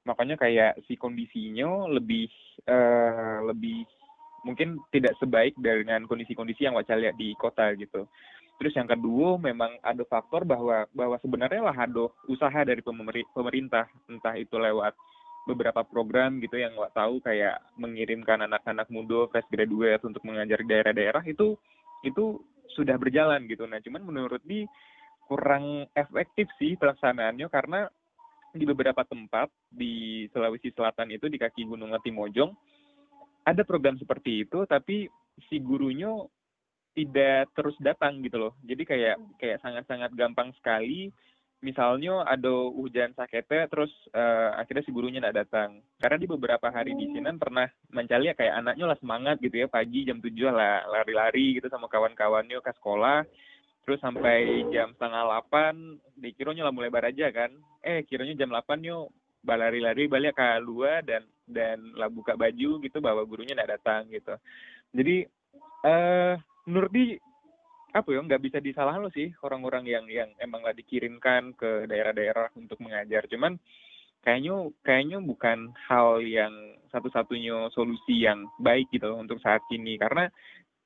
Makanya 0.07 0.39
kayak 0.39 0.79
si 0.87 0.95
kondisinya 0.95 1.91
lebih 1.91 2.31
uh, 2.65 3.43
lebih 3.51 3.83
mungkin 4.41 4.81
tidak 4.89 5.13
sebaik 5.21 5.53
dengan 5.59 6.07
kondisi-kondisi 6.09 6.65
yang 6.65 6.73
waca 6.73 6.97
lihat 6.97 7.13
di 7.19 7.35
kota 7.37 7.75
gitu. 7.77 8.07
Terus 8.61 8.77
yang 8.77 8.85
kedua 8.85 9.41
memang 9.41 9.73
ada 9.81 10.05
faktor 10.05 10.45
bahwa 10.45 10.85
bahwa 10.93 11.17
sebenarnya 11.17 11.65
lah 11.65 11.73
ada 11.73 12.13
usaha 12.29 12.61
dari 12.61 12.85
pemerintah 13.33 13.89
entah 14.05 14.37
itu 14.37 14.53
lewat 14.53 14.93
beberapa 15.49 15.81
program 15.81 16.37
gitu 16.37 16.61
yang 16.61 16.77
nggak 16.77 16.93
tahu 16.93 17.17
kayak 17.25 17.57
mengirimkan 17.73 18.45
anak-anak 18.45 18.85
muda 18.93 19.25
fresh 19.33 19.49
graduate 19.49 20.05
untuk 20.05 20.21
mengajar 20.29 20.61
daerah-daerah 20.61 21.25
itu 21.25 21.57
itu 22.05 22.37
sudah 22.77 23.01
berjalan 23.01 23.49
gitu. 23.49 23.65
Nah 23.65 23.81
cuman 23.81 24.05
menurut 24.05 24.45
di 24.45 24.69
kurang 25.25 25.89
efektif 25.97 26.45
sih 26.61 26.77
pelaksanaannya 26.77 27.49
karena 27.49 27.89
di 28.53 28.61
beberapa 28.61 29.01
tempat 29.01 29.49
di 29.73 30.29
Sulawesi 30.29 30.69
Selatan 30.69 31.09
itu 31.09 31.33
di 31.33 31.41
kaki 31.41 31.65
Gunung 31.65 31.97
Latimojong 31.97 32.53
ada 33.41 33.65
program 33.65 33.97
seperti 33.97 34.45
itu 34.45 34.69
tapi 34.69 35.09
si 35.49 35.57
gurunya 35.57 36.13
tidak 36.91 37.51
terus 37.55 37.75
datang 37.79 38.19
gitu 38.23 38.37
loh. 38.37 38.53
Jadi 38.63 38.83
kayak 38.83 39.17
kayak 39.39 39.61
sangat-sangat 39.63 40.11
gampang 40.15 40.51
sekali. 40.59 41.11
Misalnya 41.61 42.25
ada 42.25 42.73
hujan 42.73 43.13
sakitnya 43.13 43.69
terus 43.69 43.93
uh, 44.17 44.57
akhirnya 44.57 44.81
si 44.81 44.89
gurunya 44.89 45.21
tidak 45.21 45.45
datang. 45.45 45.77
Karena 46.01 46.17
di 46.17 46.25
beberapa 46.25 46.73
hari 46.73 46.97
di 46.97 47.05
sini 47.13 47.29
pernah 47.37 47.69
mencari 47.93 48.33
ya 48.33 48.35
kayak 48.35 48.65
anaknya 48.65 48.85
lah 48.89 48.97
semangat 48.97 49.37
gitu 49.37 49.61
ya 49.61 49.67
pagi 49.69 50.01
jam 50.09 50.17
tujuh 50.17 50.49
lah 50.49 50.89
lari-lari 50.89 51.61
gitu 51.61 51.69
sama 51.69 51.85
kawan-kawannya 51.85 52.57
ke 52.65 52.71
sekolah. 52.81 53.21
Terus 53.85 54.01
sampai 54.01 54.65
jam 54.73 54.89
setengah 54.97 55.21
delapan 55.21 55.73
dikiranya 56.17 56.65
lah 56.65 56.73
mulai 56.73 56.89
baraja 56.89 57.29
kan. 57.29 57.53
Eh 57.85 58.09
kiranya 58.09 58.33
jam 58.33 58.49
delapan 58.49 58.81
yuk 58.81 59.13
balari-lari 59.45 60.09
balik 60.09 60.37
ke 60.37 60.49
luar 60.65 61.05
dan 61.05 61.25
dan 61.45 61.77
lah 61.93 62.09
buka 62.09 62.33
baju 62.33 62.81
gitu 62.81 62.97
bahwa 63.01 63.21
gurunya 63.21 63.53
nggak 63.53 63.73
datang 63.77 64.09
gitu. 64.09 64.33
Jadi 64.97 65.29
eh 65.85 66.33
menurut 66.41 66.50
di 66.65 67.17
apa 67.91 68.07
ya 68.07 68.23
nggak 68.23 68.43
bisa 68.43 68.57
disalahin 68.63 69.03
lo 69.03 69.11
sih 69.11 69.35
orang-orang 69.43 69.83
yang 69.83 70.05
yang 70.07 70.29
emang 70.39 70.63
lah 70.63 70.71
dikirimkan 70.71 71.51
ke 71.59 71.85
daerah-daerah 71.91 72.51
untuk 72.55 72.79
mengajar. 72.79 73.27
Cuman 73.27 73.59
kayaknya 74.23 74.71
kayaknya 74.85 75.17
bukan 75.19 75.75
hal 75.91 76.23
yang 76.23 76.53
satu-satunya 76.93 77.67
solusi 77.75 78.23
yang 78.23 78.47
baik 78.63 78.87
gitu 78.95 79.11
untuk 79.15 79.43
saat 79.43 79.61
ini. 79.75 79.99
Karena 79.99 80.31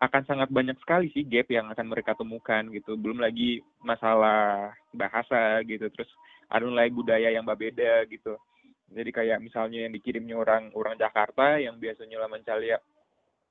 akan 0.01 0.23
sangat 0.27 0.49
banyak 0.51 0.75
sekali 0.81 1.07
sih 1.13 1.23
gap 1.23 1.47
yang 1.53 1.69
akan 1.69 1.87
mereka 1.87 2.17
temukan 2.17 2.65
gitu. 2.73 2.97
Belum 2.97 3.21
lagi 3.21 3.61
masalah 3.85 4.73
bahasa 4.91 5.61
gitu. 5.63 5.87
Terus 5.93 6.09
ada 6.49 6.65
lagi 6.65 6.91
budaya 6.93 7.29
yang 7.29 7.45
berbeda 7.45 8.09
gitu. 8.09 8.37
Jadi 8.89 9.09
kayak 9.09 9.41
misalnya 9.41 9.85
yang 9.85 9.93
dikirimnya 9.93 10.37
orang 10.37 10.69
orang 10.77 10.97
Jakarta 10.97 11.57
yang 11.57 11.77
biasanya 11.81 12.21
lah 12.21 12.29
mencari 12.29 12.69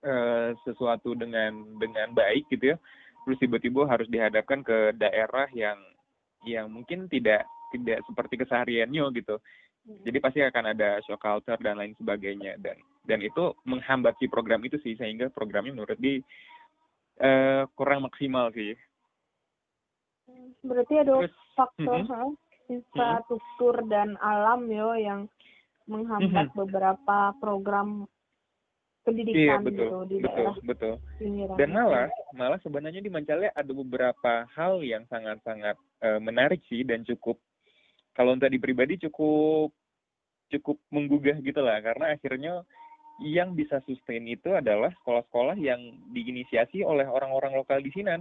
uh, 0.05 0.53
sesuatu 0.63 1.17
dengan 1.17 1.65
dengan 1.81 2.13
baik 2.13 2.47
gitu 2.53 2.75
ya 2.75 2.77
terus 3.25 3.41
tiba-tiba 3.41 3.89
harus 3.89 4.07
dihadapkan 4.13 4.61
ke 4.61 4.93
daerah 5.01 5.49
yang 5.57 5.81
yang 6.45 6.69
mungkin 6.69 7.09
tidak 7.09 7.49
tidak 7.73 8.05
seperti 8.05 8.45
kesehariannya 8.45 9.05
gitu 9.17 9.41
jadi 9.85 10.19
pasti 10.21 10.41
akan 10.41 10.77
ada 10.77 11.01
shock 11.05 11.21
culture 11.21 11.61
dan 11.61 11.77
lain 11.77 11.97
sebagainya 11.97 12.57
dan 12.61 12.77
dan 13.05 13.21
itu 13.21 13.53
menghambat 13.69 14.17
si 14.17 14.29
program 14.29 14.65
itu 14.65 14.81
sih 14.81 14.97
sehingga 14.97 15.29
programnya 15.29 15.77
menurut 15.77 15.99
di 16.01 16.21
uh, 17.21 17.69
kurang 17.77 18.09
maksimal 18.09 18.49
sih 18.53 18.73
berarti 20.65 20.95
ada 21.05 21.13
Terus, 21.21 21.37
faktor 21.53 22.01
mm 22.01 22.09
-hmm. 22.09 22.31
infrastruktur 22.73 23.75
mm 23.77 23.85
-hmm. 23.85 23.93
dan 23.93 24.09
alam 24.25 24.61
yo 24.73 24.97
yang 24.97 25.21
menghambat 25.85 26.49
mm 26.49 26.53
-hmm. 26.57 26.61
beberapa 26.65 27.19
program 27.37 28.09
pendidikan 29.05 29.39
iya, 29.39 29.55
betul, 29.61 29.77
gitu 29.77 29.97
di 30.09 30.17
betul, 30.25 30.35
daerah 30.35 30.57
betul. 30.65 30.95
Dan 31.61 31.69
malah 31.77 32.09
malah 32.33 32.59
sebenarnya 32.65 33.05
di 33.05 33.13
Mancale 33.13 33.53
ada 33.53 33.73
beberapa 33.73 34.49
hal 34.57 34.81
yang 34.81 35.05
sangat-sangat 35.13 35.77
uh, 36.01 36.19
menarik 36.19 36.65
sih 36.67 36.83
dan 36.83 37.05
cukup 37.05 37.37
kalau 38.17 38.33
untuk 38.33 38.49
di 38.49 38.59
pribadi 38.59 38.97
cukup 39.05 39.71
cukup 40.49 40.81
menggugah 40.89 41.37
gitu 41.45 41.61
lah. 41.61 41.79
Karena 41.85 42.17
akhirnya 42.17 42.65
yang 43.23 43.55
bisa 43.55 43.79
sustain 43.87 44.27
itu 44.27 44.51
adalah 44.51 44.91
sekolah-sekolah 45.03 45.55
yang 45.61 45.79
diinisiasi 46.11 46.83
oleh 46.83 47.07
orang-orang 47.07 47.55
lokal 47.55 47.79
di 47.79 47.95
sini 47.95 48.19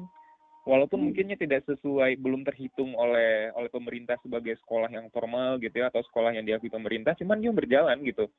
walaupun 0.63 0.99
hmm. 0.99 1.05
mungkinnya 1.11 1.37
tidak 1.39 1.65
sesuai 1.67 2.15
belum 2.21 2.47
terhitung 2.47 2.95
oleh 2.95 3.51
oleh 3.57 3.69
pemerintah 3.73 4.15
sebagai 4.23 4.55
sekolah 4.63 4.87
yang 4.91 5.09
formal 5.11 5.59
gitu 5.59 5.81
ya 5.83 5.91
atau 5.91 6.05
sekolah 6.07 6.31
yang 6.31 6.47
diakui 6.47 6.71
pemerintah 6.71 7.17
cuman 7.17 7.39
dia 7.41 7.51
berjalan 7.51 7.97
gitu. 8.05 8.29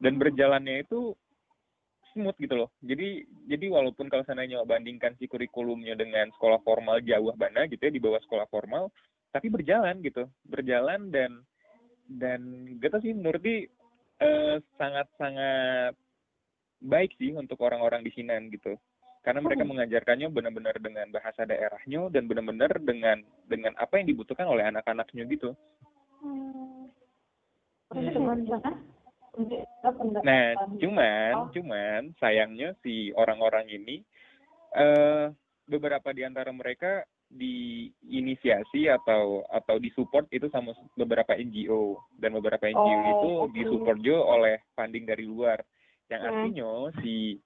Dan 0.00 0.16
berjalannya 0.16 0.84
itu 0.88 1.12
smooth 2.12 2.36
gitu 2.38 2.54
loh 2.54 2.70
jadi 2.82 3.24
jadi 3.46 3.66
walaupun 3.70 4.10
kalau 4.10 4.26
seandainya 4.26 4.62
bandingkan 4.66 5.14
si 5.16 5.30
kurikulumnya 5.30 5.94
dengan 5.94 6.30
sekolah 6.36 6.60
formal 6.62 7.00
jauh 7.02 7.34
mana 7.34 7.66
gitu 7.70 7.86
ya 7.88 7.92
di 7.92 8.02
bawah 8.02 8.20
sekolah 8.24 8.46
formal 8.50 8.90
tapi 9.30 9.46
berjalan 9.48 10.02
gitu 10.02 10.26
berjalan 10.46 11.10
dan 11.14 11.42
dan 12.10 12.40
gitu 12.82 12.96
sih 12.98 13.14
menurut 13.14 13.42
di 13.42 13.66
eh, 14.18 14.56
sangat 14.74 15.06
sangat 15.14 15.94
baik 16.80 17.14
sih 17.20 17.36
untuk 17.36 17.60
orang-orang 17.62 18.02
di 18.02 18.10
sini 18.10 18.34
gitu 18.50 18.74
karena 19.20 19.40
mereka 19.44 19.62
hmm. 19.68 19.70
mengajarkannya 19.76 20.28
benar-benar 20.32 20.76
dengan 20.80 21.06
bahasa 21.12 21.44
daerahnya 21.44 22.08
dan 22.08 22.24
benar-benar 22.24 22.72
dengan 22.80 23.20
dengan 23.44 23.76
apa 23.76 24.00
yang 24.00 24.08
dibutuhkan 24.08 24.48
oleh 24.48 24.64
anak-anaknya 24.64 25.28
gitu. 25.28 25.52
Hmm. 26.24 26.88
Nah, 30.26 30.58
cuman, 30.82 31.32
oh. 31.38 31.48
cuman 31.54 32.00
sayangnya 32.18 32.74
si 32.82 33.14
orang-orang 33.14 33.70
ini, 33.70 34.02
uh, 34.74 35.30
beberapa 35.70 36.10
di 36.10 36.26
antara 36.26 36.50
mereka 36.50 37.06
diinisiasi 37.30 38.90
atau 38.90 39.46
atau 39.46 39.78
disupport 39.78 40.26
itu 40.34 40.50
sama 40.50 40.74
beberapa 40.98 41.38
NGO 41.38 41.94
dan 42.18 42.34
beberapa 42.34 42.66
NGO 42.66 42.82
oh, 42.82 43.06
itu 43.06 43.30
okay. 43.30 43.52
disupport 43.54 43.98
juga 44.02 44.20
oleh 44.34 44.56
funding 44.74 45.06
dari 45.06 45.24
luar 45.30 45.62
yang 46.10 46.20
hmm. 46.26 46.28
artinya 46.28 46.70
si 46.98 47.38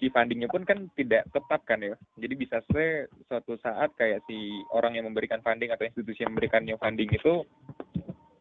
si 0.00 0.08
fundingnya 0.08 0.48
pun 0.48 0.64
kan 0.64 0.88
tidak 0.96 1.28
tetap 1.36 1.60
kan 1.68 1.84
ya 1.84 1.92
jadi 2.16 2.32
bisa 2.32 2.64
se 2.72 3.12
suatu 3.28 3.60
saat 3.60 3.92
kayak 4.00 4.24
si 4.24 4.64
orang 4.72 4.96
yang 4.96 5.04
memberikan 5.04 5.44
funding 5.44 5.68
atau 5.68 5.84
institusi 5.84 6.24
yang 6.24 6.32
memberikannya 6.32 6.80
funding 6.80 7.12
itu 7.12 7.44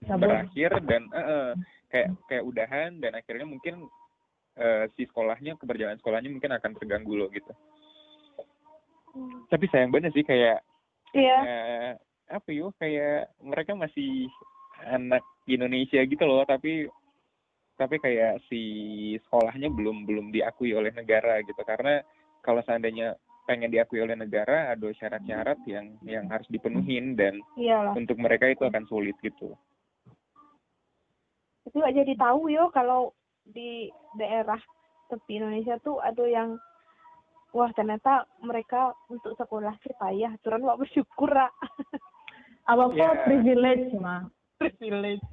Sabun. 0.08 0.32
berakhir 0.32 0.80
dan 0.88 1.12
uh, 1.12 1.20
uh, 1.20 1.50
kayak 1.90 2.16
kayak 2.30 2.46
udahan 2.46 3.02
dan 3.02 3.18
akhirnya 3.18 3.46
mungkin 3.50 3.90
uh, 4.58 4.86
si 4.94 5.10
sekolahnya 5.10 5.58
keberjalanan 5.58 5.98
sekolahnya 5.98 6.30
mungkin 6.30 6.54
akan 6.54 6.72
terganggu 6.78 7.14
loh 7.18 7.30
gitu 7.34 7.52
hmm. 9.18 9.50
tapi 9.50 9.66
sayang 9.74 9.90
banget 9.90 10.14
sih 10.14 10.26
kayak 10.26 10.62
Iya. 11.14 11.38
Uh, 11.42 11.92
apa 12.30 12.50
yuk 12.54 12.78
kayak 12.78 13.34
mereka 13.42 13.74
masih 13.74 14.30
anak 14.86 15.26
Indonesia 15.50 15.98
gitu 16.06 16.24
loh 16.30 16.46
tapi 16.46 16.86
tapi 17.74 17.96
kayak 17.98 18.44
si 18.52 18.62
sekolahnya 19.26 19.72
belum 19.74 20.06
belum 20.06 20.30
diakui 20.30 20.78
oleh 20.78 20.94
negara 20.94 21.42
gitu 21.42 21.58
karena 21.66 22.06
kalau 22.46 22.62
seandainya 22.62 23.18
pengen 23.50 23.74
diakui 23.74 23.98
oleh 23.98 24.14
negara 24.14 24.78
ada 24.78 24.88
syarat-syarat 24.94 25.58
yang 25.66 25.98
yang 26.06 26.30
harus 26.30 26.46
dipenuhin 26.54 27.18
dan 27.18 27.42
Iyalah. 27.58 27.98
untuk 27.98 28.22
mereka 28.22 28.46
itu 28.46 28.62
akan 28.62 28.86
sulit 28.86 29.18
gitu. 29.26 29.58
Itu 31.70 31.86
aja 31.86 32.02
jadi 32.02 32.18
tahu 32.18 32.50
yo 32.50 32.74
kalau 32.74 33.14
di 33.46 33.94
daerah 34.18 34.58
tepi 35.10 35.42
Indonesia 35.42 35.78
tuh 35.82 36.02
ada 36.02 36.26
yang 36.26 36.58
wah 37.54 37.70
ternyata 37.74 38.30
mereka 38.46 38.94
untuk 39.10 39.34
sekolah 39.38 39.74
sih 39.82 39.94
payah 39.98 40.34
turun 40.46 40.66
wak 40.66 40.86
bersyukur 40.86 41.30
ra 41.30 41.50
apa 42.70 42.82
apa 42.86 42.94
yeah. 42.94 43.18
privilege 43.26 43.90
mah 43.98 44.30
privilege 44.62 45.26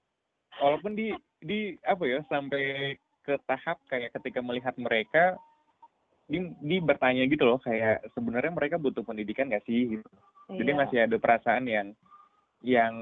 walaupun 0.64 0.96
di 0.96 1.12
di 1.44 1.76
apa 1.84 2.02
ya 2.08 2.24
sampai 2.32 2.96
ke 3.20 3.36
tahap 3.44 3.76
kayak 3.92 4.16
ketika 4.16 4.40
melihat 4.40 4.72
mereka 4.80 5.36
di, 6.28 6.48
di 6.64 6.76
bertanya 6.80 7.24
gitu 7.28 7.44
loh 7.44 7.60
kayak 7.60 8.04
sebenarnya 8.16 8.52
mereka 8.52 8.76
butuh 8.76 9.00
pendidikan 9.00 9.48
gak 9.48 9.64
sih 9.64 9.96
gitu. 9.96 10.08
Jadi 10.48 10.70
yeah. 10.72 10.80
masih 10.80 10.98
ada 11.04 11.16
perasaan 11.16 11.64
yang 11.68 11.88
yang 12.60 12.94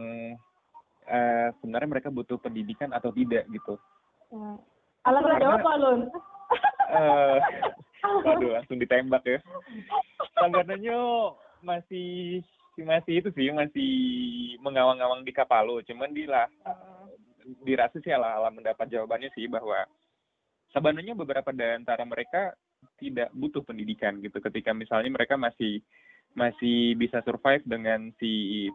uh, 1.08 1.48
sebenarnya 1.58 1.88
mereka 1.88 2.08
butuh 2.12 2.38
pendidikan 2.38 2.90
atau 2.92 3.10
tidak 3.14 3.46
gitu. 3.50 3.78
Hmm. 4.30 4.58
Alasan 5.06 5.42
apa, 5.42 5.72
Lun? 5.78 6.00
uh, 6.90 7.38
Waduh, 8.26 8.50
langsung 8.58 8.78
ditembak 8.78 9.22
ya. 9.26 9.38
Sabananya 10.38 10.98
masih 11.62 12.42
masih 12.76 13.24
itu 13.24 13.28
sih 13.32 13.48
masih 13.50 13.90
mengawang-awang 14.60 15.24
di 15.24 15.32
Kapalo, 15.32 15.80
cuman 15.82 16.12
di 16.12 16.28
lah 16.28 16.46
dirasa 17.62 18.02
sih 18.02 18.12
ala 18.12 18.36
ala 18.36 18.50
mendapat 18.52 18.90
jawabannya 18.90 19.32
sih 19.32 19.48
bahwa 19.48 19.86
sebenarnya 20.74 21.14
beberapa 21.16 21.54
dari 21.54 21.78
antara 21.78 22.04
mereka 22.04 22.52
tidak 23.00 23.32
butuh 23.32 23.64
pendidikan 23.64 24.20
gitu 24.20 24.38
ketika 24.42 24.76
misalnya 24.76 25.08
mereka 25.08 25.38
masih 25.38 25.80
masih 26.36 26.92
bisa 27.00 27.24
survive 27.24 27.64
dengan 27.64 28.12
si 28.20 28.66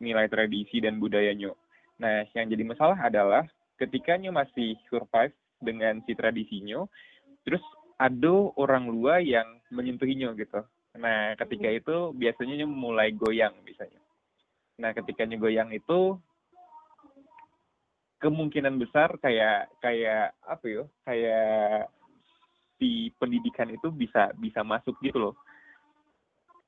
nilai 0.00 0.26
tradisi 0.32 0.80
dan 0.80 0.98
budayanya. 0.98 1.52
Nah, 2.00 2.24
yang 2.32 2.46
jadi 2.48 2.64
masalah 2.64 2.98
adalah 2.98 3.44
ketikanya 3.76 4.30
masih 4.30 4.78
survive 4.88 5.34
dengan 5.58 6.00
si 6.06 6.14
tradisinya, 6.14 6.86
terus 7.42 7.62
ada 7.98 8.50
orang 8.58 8.90
luar 8.90 9.22
yang 9.22 9.46
menyentuhinya 9.70 10.34
gitu. 10.34 10.62
Nah, 10.98 11.32
ketika 11.38 11.68
itu 11.70 12.12
biasanya 12.12 12.66
mulai 12.68 13.14
goyang 13.14 13.54
misalnya. 13.64 14.02
Nah, 14.80 14.90
ketika 14.92 15.24
goyang 15.24 15.70
itu 15.70 16.18
kemungkinan 18.22 18.78
besar 18.78 19.18
kayak 19.18 19.70
kayak 19.82 20.34
apa 20.42 20.64
ya? 20.66 20.84
Kayak 21.06 21.90
si 22.78 23.14
pendidikan 23.14 23.70
itu 23.70 23.94
bisa 23.94 24.34
bisa 24.34 24.66
masuk 24.66 24.98
gitu 25.02 25.30
loh. 25.30 25.34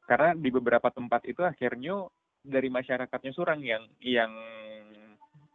Karena 0.07 0.37
di 0.37 0.51
beberapa 0.53 0.93
tempat 0.93 1.27
itu 1.27 1.43
akhirnya 1.43 2.07
dari 2.45 2.69
masyarakatnya 2.69 3.33
surang 3.33 3.65
yang 3.65 3.83
yang 4.05 4.31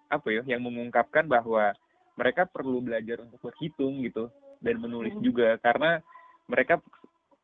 apa 0.10 0.28
ya? 0.34 0.42
Yang 0.44 0.62
mengungkapkan 0.66 1.30
bahwa 1.30 1.72
mereka 2.20 2.44
perlu 2.44 2.84
belajar 2.84 3.24
untuk 3.24 3.40
berhitung 3.40 4.04
gitu 4.04 4.28
dan 4.60 4.76
menulis 4.76 5.16
hmm. 5.16 5.24
juga 5.24 5.56
karena 5.64 6.04
mereka 6.52 6.84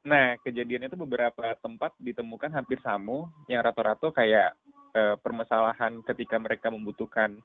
nah 0.06 0.38
kejadian 0.43 0.91
itu 0.91 0.99
beberapa 0.99 1.56
tempat 1.63 1.95
ditemukan 1.97 2.51
hampir 2.51 2.78
sama 2.84 3.32
yang 3.49 3.65
rata-rata 3.65 4.12
kayak 4.13 4.54
e, 4.93 5.17
permasalahan 5.17 6.04
ketika 6.06 6.38
mereka 6.38 6.69
membutuhkan 6.69 7.39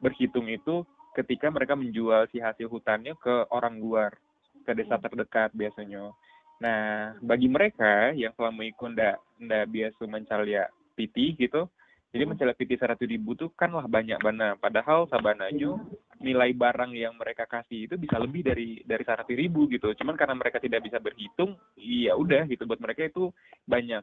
berhitung 0.00 0.48
itu 0.48 0.86
ketika 1.12 1.52
mereka 1.52 1.76
menjual 1.76 2.24
si 2.32 2.40
hasil 2.40 2.72
hutannya 2.72 3.12
ke 3.20 3.50
orang 3.52 3.76
luar 3.76 4.16
ke 4.64 4.72
desa 4.72 4.96
hmm. 4.96 5.04
terdekat 5.04 5.50
biasanya 5.52 6.14
nah 6.56 7.12
bagi 7.20 7.52
mereka 7.52 8.16
yang 8.16 8.32
selama 8.32 8.64
itu 8.64 8.88
ndak 8.88 9.20
ndak 9.36 9.68
biasa 9.68 10.02
mencari 10.08 10.56
piti 10.96 11.36
gitu 11.36 11.68
jadi 12.14 12.22
hmm. 12.22 12.30
mencari 12.32 12.54
piti 12.54 12.76
satu 12.78 13.04
dibutuhkanlah 13.04 13.86
banyak 13.90 14.18
banget 14.22 14.56
padahal 14.62 15.10
sabananya 15.10 15.74
nilai 16.22 16.50
barang 16.56 16.92
yang 16.96 17.14
mereka 17.18 17.44
kasih 17.44 17.90
itu 17.90 17.94
bisa 18.00 18.16
lebih 18.16 18.46
dari 18.46 18.80
dari 18.86 19.02
seratus 19.04 19.36
ribu 19.36 19.68
gitu. 19.68 19.92
Cuman 19.92 20.16
karena 20.16 20.34
mereka 20.38 20.62
tidak 20.62 20.86
bisa 20.86 20.96
berhitung 21.02 21.58
iya 21.76 22.16
udah 22.16 22.48
gitu. 22.48 22.64
Buat 22.64 22.80
mereka 22.80 23.04
itu 23.04 23.30
banyak. 23.68 24.02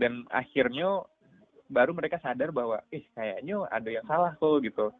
Dan 0.00 0.26
akhirnya 0.32 1.06
baru 1.70 1.94
mereka 1.94 2.18
sadar 2.18 2.50
bahwa 2.50 2.82
eh 2.90 3.06
kayaknya 3.14 3.62
ada 3.70 3.88
yang 3.90 4.06
salah 4.10 4.34
kok 4.34 4.58
gitu. 4.64 4.90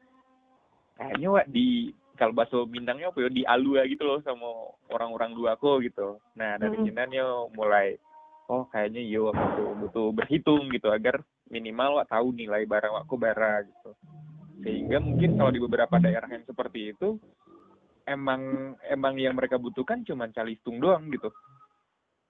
Kayaknya 0.94 1.28
wak 1.34 1.46
di 1.50 1.90
kalau 2.14 2.30
bahasa 2.30 2.62
Minangnya 2.70 3.10
apa 3.10 3.26
ya 3.26 3.30
di 3.30 3.42
alua 3.42 3.82
gitu 3.90 4.06
loh 4.06 4.22
sama 4.22 4.70
orang-orang 4.94 5.34
dua 5.34 5.58
kok 5.58 5.82
gitu. 5.82 6.22
Nah 6.38 6.62
dari 6.62 6.78
Hmm. 6.78 6.86
jinannya 6.86 7.24
mulai 7.58 7.98
oh 8.46 8.68
kayaknya 8.70 9.02
yo 9.02 9.34
butuh 9.34 9.70
butuh 9.82 10.06
berhitung 10.14 10.70
gitu 10.70 10.92
agar 10.92 11.24
minimal 11.54 12.02
wak 12.02 12.10
tahu 12.10 12.34
nilai 12.34 12.66
barang 12.66 12.90
wakku 12.98 13.14
bara 13.14 13.62
gitu. 13.62 13.90
Sehingga 14.66 14.98
mungkin 14.98 15.38
kalau 15.38 15.54
di 15.54 15.62
beberapa 15.62 16.02
daerah 16.02 16.26
yang 16.26 16.42
seperti 16.42 16.90
itu 16.90 17.14
emang 18.10 18.74
emang 18.90 19.14
yang 19.14 19.38
mereka 19.38 19.54
butuhkan 19.54 20.02
cuman 20.02 20.34
calistung 20.34 20.82
doang 20.82 21.06
gitu. 21.14 21.30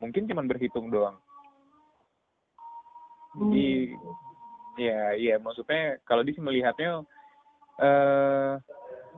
Mungkin 0.04 0.28
cuman 0.28 0.44
berhitung 0.44 0.92
doang. 0.92 1.16
Jadi 3.34 3.96
ya 4.76 5.16
iya 5.16 5.36
maksudnya 5.40 5.96
kalau 6.04 6.20
di 6.20 6.36
melihatnya 6.36 7.00
eh 7.80 8.54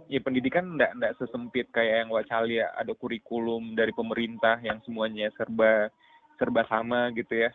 ya 0.06 0.20
pendidikan 0.22 0.78
ndak 0.78 0.94
ndak 0.96 1.12
sesempit 1.18 1.66
kayak 1.74 2.06
yang 2.06 2.10
Wacali 2.14 2.62
ya 2.62 2.70
ada 2.78 2.94
kurikulum 2.94 3.74
dari 3.74 3.90
pemerintah 3.90 4.60
yang 4.62 4.78
semuanya 4.86 5.32
serba 5.34 5.90
serba 6.38 6.62
sama 6.70 7.10
gitu 7.16 7.48
ya 7.48 7.50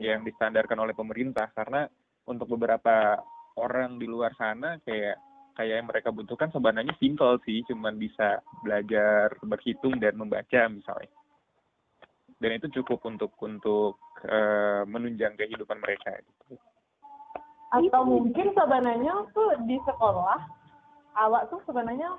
yang 0.00 0.24
distandarkan 0.24 0.78
oleh 0.80 0.94
pemerintah. 0.96 1.50
Karena 1.52 1.84
untuk 2.28 2.54
beberapa 2.56 3.18
orang 3.58 4.00
di 4.00 4.08
luar 4.08 4.32
sana 4.38 4.80
kayak 4.86 5.16
kayak 5.52 5.74
yang 5.84 5.88
mereka 5.88 6.08
butuhkan 6.08 6.48
sebenarnya 6.54 6.94
simple 6.96 7.36
sih. 7.44 7.60
Cuman 7.68 7.98
bisa 8.00 8.40
belajar 8.64 9.36
berhitung 9.44 10.00
dan 10.00 10.16
membaca 10.16 10.68
misalnya. 10.70 11.12
Dan 12.42 12.58
itu 12.58 12.82
cukup 12.82 13.04
untuk 13.06 13.32
untuk 13.44 14.00
eh, 14.24 14.82
menunjang 14.86 15.36
kehidupan 15.36 15.78
mereka. 15.82 16.16
Gitu. 16.20 16.56
atau 17.72 18.04
mungkin 18.04 18.52
sebenarnya 18.52 19.32
tuh 19.32 19.56
di 19.64 19.80
sekolah 19.88 20.44
awak 21.16 21.48
tuh 21.48 21.56
sebenarnya 21.64 22.12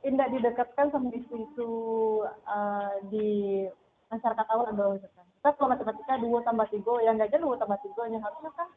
tidak 0.00 0.28
didekatkan 0.32 0.86
sama 0.90 1.12
isu-isu 1.12 1.72
eh, 2.30 2.94
di 3.12 3.30
masyarakat 4.10 4.46
awak 4.50 4.74
dong 4.74 4.98
misalkan 4.98 5.26
kita 5.38 5.48
kalau 5.56 5.68
matematika 5.72 6.12
dua 6.18 6.38
tambah 6.42 6.66
tiga 6.68 6.94
yang 7.06 7.16
aja 7.16 7.38
dua 7.38 7.54
tambah 7.56 7.78
tiga 7.80 8.02
yang 8.10 8.22
harusnya 8.22 8.50
kan 8.58 8.68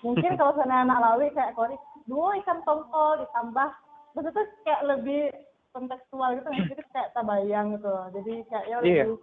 mungkin 0.00 0.30
kalau 0.40 0.52
sana 0.56 0.82
anak 0.82 0.98
lawi 0.98 1.26
kayak 1.36 1.54
kori 1.54 1.76
dua 2.08 2.40
ikan 2.42 2.64
tongkol 2.64 3.20
ditambah 3.22 3.68
maksudnya 4.16 4.44
kayak 4.64 4.82
lebih 4.88 5.22
kontekstual 5.76 6.34
gitu 6.34 6.48
jadi 6.48 6.82
kayak 6.90 7.12
tabayang 7.12 7.76
gitu 7.76 7.88
loh 7.88 8.06
jadi 8.10 8.32
kayaknya 8.48 8.78
Iya. 8.82 9.04
lebih 9.04 9.20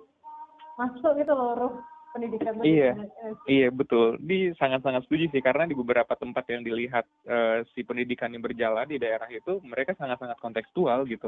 masuk 0.76 1.12
gitu 1.18 1.34
loh 1.34 1.52
ruh 1.58 1.74
pendidikan 2.16 2.56
Iya. 2.64 2.96
gitu. 2.96 3.28
Iya 3.44 3.68
betul, 3.76 4.16
di 4.24 4.56
sangat-sangat 4.56 5.04
setuju 5.04 5.36
sih 5.36 5.44
karena 5.44 5.68
di 5.68 5.76
beberapa 5.76 6.16
tempat 6.16 6.48
yang 6.48 6.64
dilihat 6.64 7.04
eh, 7.28 7.68
si 7.76 7.84
pendidikan 7.84 8.32
yang 8.32 8.40
berjalan 8.40 8.88
di 8.88 8.96
daerah 8.96 9.28
itu 9.28 9.60
mereka 9.68 9.92
sangat-sangat 10.00 10.40
kontekstual 10.40 11.04
gitu, 11.12 11.28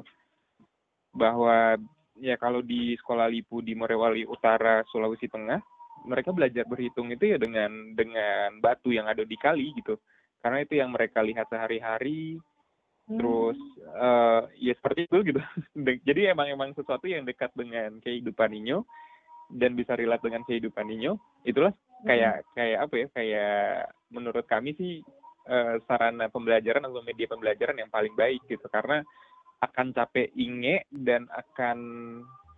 bahwa 1.11 1.75
ya 2.21 2.35
kalau 2.37 2.65
di 2.65 2.97
sekolah 2.97 3.29
Lipu 3.29 3.61
di 3.61 3.77
Morewali 3.77 4.25
Utara 4.25 4.81
Sulawesi 4.89 5.29
Tengah 5.29 5.59
mereka 6.05 6.31
belajar 6.31 6.63
berhitung 6.63 7.09
itu 7.09 7.35
ya 7.35 7.37
dengan 7.41 7.93
dengan 7.97 8.61
batu 8.61 8.93
yang 8.93 9.09
ada 9.09 9.25
di 9.25 9.35
kali 9.35 9.73
gitu, 9.75 9.97
karena 10.39 10.63
itu 10.63 10.77
yang 10.77 10.93
mereka 10.93 11.19
lihat 11.25 11.49
sehari-hari. 11.49 12.37
Hmm. 13.07 13.23
terus 13.23 13.59
eh 13.87 14.41
ya 14.67 14.73
seperti 14.75 15.07
itu 15.07 15.31
gitu. 15.31 15.39
Jadi 16.07 16.27
emang 16.27 16.51
emang 16.51 16.75
sesuatu 16.75 17.07
yang 17.07 17.23
dekat 17.23 17.55
dengan 17.55 18.03
kehidupan 18.03 18.51
Inyo 18.51 18.83
dan 19.47 19.79
bisa 19.79 19.95
relate 19.95 20.27
dengan 20.27 20.43
kehidupan 20.43 20.91
Inyo. 20.91 21.15
Itulah 21.47 21.71
kayak 22.03 22.43
kayak 22.51 22.83
apa 22.83 22.95
ya 22.99 23.07
kayak 23.15 23.95
menurut 24.11 24.43
kami 24.43 24.75
sih 24.75 24.99
eh, 25.47 25.75
sarana 25.87 26.27
pembelajaran 26.27 26.83
atau 26.83 26.99
media 26.99 27.31
pembelajaran 27.31 27.79
yang 27.79 27.87
paling 27.87 28.11
baik 28.11 28.43
gitu. 28.51 28.67
Karena 28.67 28.99
akan 29.63 29.93
capek 29.93 30.29
inge 30.37 30.85
dan 30.93 31.25
akan 31.33 31.77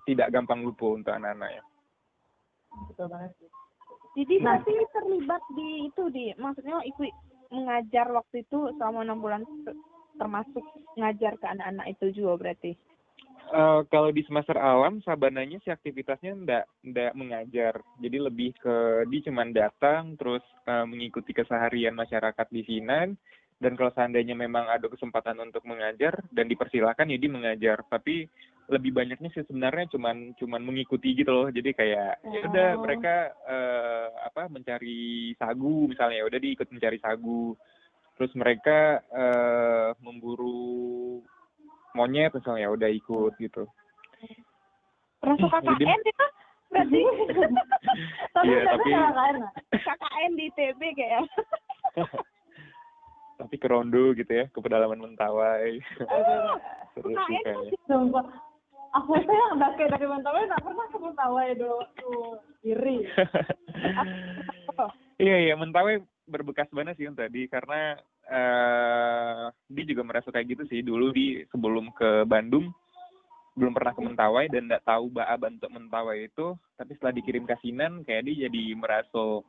tidak 0.03 0.31
gampang 0.33 0.63
lupa 0.65 0.95
untuk 0.95 1.13
anak-anaknya 1.15 1.63
betul 2.89 3.07
banget 3.09 3.31
sih 3.39 3.49
Jadi 4.17 4.41
Nah. 4.41 4.57
berarti 4.57 4.73
terlibat 4.89 5.43
di 5.53 5.69
itu 5.85 6.03
di 6.09 6.25
maksudnya 6.41 6.81
ikut 6.81 7.13
mengajar 7.53 8.09
waktu 8.09 8.41
itu 8.41 8.73
selama 8.75 9.05
enam 9.05 9.21
bulan 9.21 9.45
ter- 9.63 9.77
termasuk 10.17 10.65
ngajar 10.97 11.37
ke 11.37 11.45
anak-anak 11.45 11.85
itu 11.93 12.05
juga 12.19 12.33
berarti. 12.35 12.73
Eh, 13.49 13.81
kalau 13.89 14.13
di 14.13 14.21
semester 14.29 14.53
alam 14.61 15.01
sabananya 15.01 15.57
sih 15.65 15.73
aktivitasnya 15.73 16.37
ndak 16.45 16.65
ndak 16.85 17.17
mengajar 17.17 17.81
jadi 17.97 18.29
lebih 18.29 18.53
ke 18.61 19.09
dia 19.09 19.25
cuman 19.25 19.49
datang 19.49 20.13
terus 20.21 20.45
eh, 20.69 20.85
mengikuti 20.85 21.33
keseharian 21.33 21.97
masyarakat 21.97 22.45
di 22.53 22.61
Sinan 22.61 23.17
dan 23.59 23.75
kalau 23.75 23.91
seandainya 23.91 24.33
memang 24.33 24.65
ada 24.65 24.87
kesempatan 24.87 25.35
untuk 25.37 25.63
mengajar 25.63 26.15
dan 26.31 26.47
dipersilakan 26.47 27.11
ya 27.11 27.17
dia 27.17 27.27
mengajar. 27.27 27.83
Tapi 27.85 28.23
lebih 28.69 28.93
banyaknya 28.93 29.27
sih 29.29 29.43
sebenarnya 29.43 29.91
cuman 29.91 30.31
cuman 30.35 30.61
mengikuti 30.63 31.11
gitu 31.11 31.27
loh. 31.27 31.47
Jadi 31.51 31.75
kayak 31.75 32.23
ya 32.23 32.39
udah 32.47 32.69
Oh. 32.73 32.81
mereka 32.81 33.15
eh, 33.45 34.07
apa 34.23 34.47
mencari 34.47 34.99
sagu 35.35 35.85
misalnya. 35.85 36.23
Ya 36.23 36.25
udah 36.25 36.39
dia 36.39 36.51
ikut 36.55 36.71
mencari 36.71 36.97
sagu. 36.97 37.59
Terus 38.15 38.31
mereka 38.33 39.03
eh, 39.05 39.89
memburu 39.99 41.19
monyet 41.91 42.31
misalnya 42.31 42.63
ya 42.63 42.71
udah 42.71 42.89
ikut 42.89 43.35
gitu. 43.37 43.67
Jadi- 45.19 45.35
KKN 45.51 45.99
itu 45.99 46.25
berarti? 46.71 47.01
Tapi 48.31 48.47
Iya, 48.47 48.59
tapi- 48.63 48.93
KKN 49.83 50.31
di 50.31 50.43
ITB 50.47 50.81
kayak. 50.95 51.27
tapi 53.39 53.55
ke 53.55 53.71
rondo 53.71 54.11
gitu 54.11 54.27
ya 54.27 54.45
ke 54.51 54.59
pedalaman 54.59 54.99
mentawai. 54.99 55.79
Seru 56.91 57.15
sih 57.15 57.37
kayaknya. 57.47 57.71
Aku 58.89 59.13
tuh 59.21 59.35
yang 59.37 59.61
dari 59.61 59.85
dari 59.85 60.07
Mentawai 60.09 60.49
nggak 60.49 60.65
pernah 60.65 60.85
ke 60.89 60.97
Mentawai 60.97 61.47
do 61.55 61.73
tuh 61.93 62.41
iri. 62.65 63.05
iya 65.21 65.35
iya 65.45 65.53
mentawai 65.53 66.01
berbekas 66.25 66.69
banget 66.73 66.97
sih 66.97 67.05
tadi 67.13 67.45
karena 67.45 68.01
eh 68.29 69.45
dia 69.69 69.85
juga 69.85 70.01
merasa 70.03 70.33
kayak 70.33 70.57
gitu 70.57 70.63
sih. 70.67 70.81
Dulu 70.81 71.13
di 71.13 71.45
sebelum 71.53 71.93
ke 71.93 72.25
Bandung 72.25 72.73
belum 73.53 73.77
pernah 73.77 73.93
ke 73.93 74.01
Mentawai 74.01 74.45
dan 74.49 74.65
nggak 74.67 74.85
tahu 74.89 75.13
baa 75.13 75.37
bentuk 75.37 75.69
Mentawai 75.69 76.25
itu. 76.25 76.57
Tapi 76.73 76.91
setelah 76.97 77.13
dikirim 77.13 77.45
ke 77.45 77.55
Sinan 77.61 78.01
kayak 78.01 78.25
dia 78.25 78.49
jadi 78.49 78.63
merasa 78.73 79.45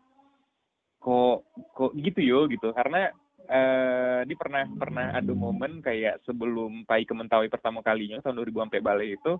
kok 1.00 1.48
kok 1.72 1.96
gitu 1.96 2.20
yo 2.20 2.44
gitu. 2.44 2.76
Karena 2.76 3.08
eh 3.48 4.20
dia 4.28 4.36
pernah 4.36 4.62
pernah 4.76 5.06
ada 5.16 5.32
momen 5.32 5.80
kayak 5.80 6.20
sebelum 6.28 6.84
Pai 6.84 7.08
ke 7.08 7.16
Mentawai 7.16 7.48
pertama 7.48 7.80
kalinya 7.80 8.20
tahun 8.20 8.42
2000 8.42 8.68
sampai 8.68 8.80
balik 8.84 9.10
itu 9.16 9.32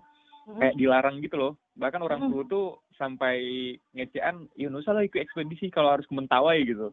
kayak 0.57 0.75
dilarang 0.75 1.21
gitu 1.21 1.35
loh. 1.37 1.53
Bahkan 1.77 2.01
orang 2.01 2.27
tua 2.33 2.43
tuh 2.49 2.65
sampai 2.97 3.37
ngecean 3.93 4.49
ya 4.57 4.67
nusa 4.67 4.91
lah 4.91 5.05
ikut 5.05 5.21
ekspedisi 5.21 5.69
kalau 5.69 5.93
harus 5.95 6.07
ke 6.09 6.13
Mentawai 6.17 6.57
gitu. 6.65 6.89